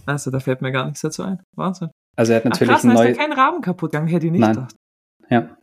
[0.06, 1.42] Also da fällt mir gar nichts dazu ein.
[1.58, 1.90] Wahnsinn.
[2.16, 4.26] Also er hat Ach, natürlich krass, ein da ist ja kein Rahmen kaputt gegangen, hätte
[4.28, 4.54] ich nicht Nein.
[4.56, 4.76] gedacht.
[5.30, 5.58] Ja.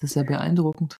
[0.00, 0.96] Das ist ja beeindruckend.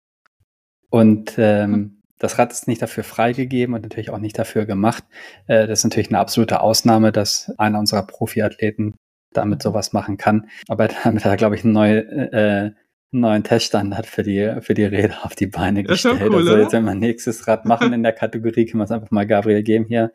[0.91, 5.05] Und ähm, das Rad ist nicht dafür freigegeben und natürlich auch nicht dafür gemacht.
[5.47, 8.95] Äh, das ist natürlich eine absolute Ausnahme, dass einer unserer Profiathleten
[9.32, 10.49] damit sowas machen kann.
[10.68, 12.74] Aber damit hat er, glaube ich, einen, äh, einen
[13.12, 16.20] neuen Teststandard für die, für die Räder auf die Beine gestellt.
[16.22, 18.91] cool, also jetzt, wenn wir ein nächstes Rad machen in der Kategorie, können wir es
[18.91, 20.12] einfach mal Gabriel geben hier.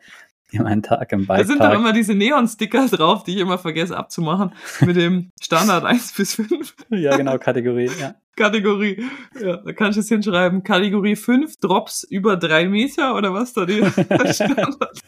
[0.54, 3.96] Ihm einen Tag im Da sind doch immer diese Neon-Sticker drauf, die ich immer vergesse
[3.96, 8.14] abzumachen, mit dem Standard 1 bis 5 Ja, genau, Kategorie, ja.
[8.36, 9.04] Kategorie.
[9.40, 10.62] Ja, da kannst du es hinschreiben.
[10.62, 13.84] Kategorie 5, Drops über 3 Meter oder was da die
[14.32, 15.00] Standard.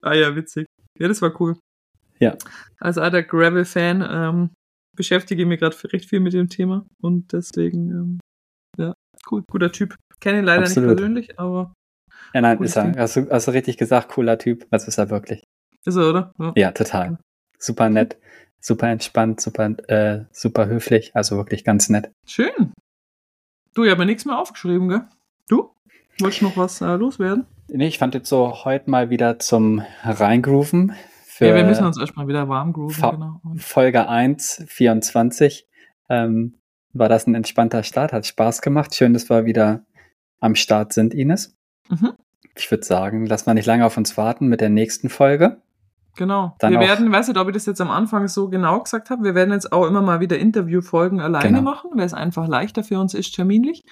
[0.00, 0.66] Ah ja, witzig.
[0.98, 1.56] Ja, das war cool.
[2.18, 2.36] Ja.
[2.78, 4.50] Als alter Gravel-Fan ähm,
[4.96, 8.20] beschäftige ich mich gerade recht viel mit dem Thema und deswegen, ähm,
[8.78, 8.94] ja,
[9.30, 9.96] cool, guter Typ.
[10.20, 10.88] Kenne ihn leider Absolut.
[10.90, 11.72] nicht persönlich, aber
[12.34, 12.94] Ja, nein, Cooles ist er.
[12.96, 14.66] Hast du, hast du richtig gesagt, cooler Typ.
[14.70, 15.42] Das ist er wirklich.
[15.84, 16.34] ist er, oder?
[16.38, 16.52] Ja.
[16.56, 17.18] Ja, total.
[17.58, 18.18] Super nett,
[18.60, 21.10] super entspannt, super, äh, super höflich.
[21.14, 22.10] Also wirklich ganz nett.
[22.26, 22.72] Schön.
[23.74, 25.02] Du, ich habe mir nichts mehr aufgeschrieben, gell?
[25.48, 25.70] Du?
[26.20, 27.46] Wolltest du noch was äh, loswerden?
[27.68, 31.98] Nee, ich fand jetzt so heute mal wieder zum Reingrooven für Ja, wir müssen uns
[31.98, 33.40] erstmal wieder warm grooven, Fa- genau.
[33.44, 35.66] Und Folge 1, 24.
[36.10, 36.58] Ähm,
[36.92, 38.94] war das ein entspannter Start, hat Spaß gemacht.
[38.94, 39.84] Schön, dass wir wieder
[40.40, 41.56] am Start sind, Ines.
[41.88, 42.12] Mhm.
[42.54, 45.60] Ich würde sagen, lassen wir nicht lange auf uns warten mit der nächsten Folge.
[46.16, 46.54] Genau.
[46.58, 49.24] Dann wir werden, weiß nicht, ob ich das jetzt am Anfang so genau gesagt habe,
[49.24, 51.62] wir werden jetzt auch immer mal wieder Interviewfolgen alleine Genau.
[51.62, 53.82] machen, weil es einfach leichter für uns ist terminlich.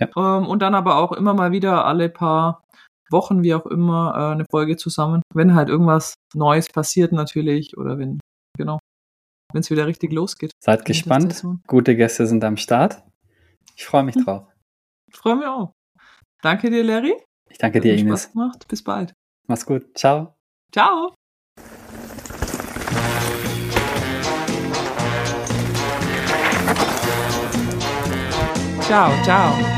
[0.00, 0.08] Ja.
[0.16, 2.64] Ähm, und dann aber auch immer mal wieder alle paar
[3.10, 5.22] Wochen, wie auch immer, äh, eine Folge zusammen.
[5.32, 8.18] Wenn halt irgendwas Neues passiert natürlich oder wenn,
[8.58, 8.80] genau,
[9.52, 10.50] wenn es wieder richtig losgeht.
[10.60, 11.44] Seid gespannt.
[11.68, 13.04] Gute Gäste sind am Start.
[13.76, 14.24] Ich freue mich Hm.
[14.24, 14.48] drauf.
[15.08, 15.72] Ich freue mich auch.
[16.42, 17.14] Danke dir, Larry.
[17.50, 18.24] Ich danke dir, Ines.
[18.24, 18.68] Spaß gemacht.
[18.68, 19.14] Bis bald.
[19.46, 19.96] Mach's gut.
[19.96, 20.34] Ciao.
[20.72, 21.14] Ciao.
[28.82, 29.77] Ciao, ciao.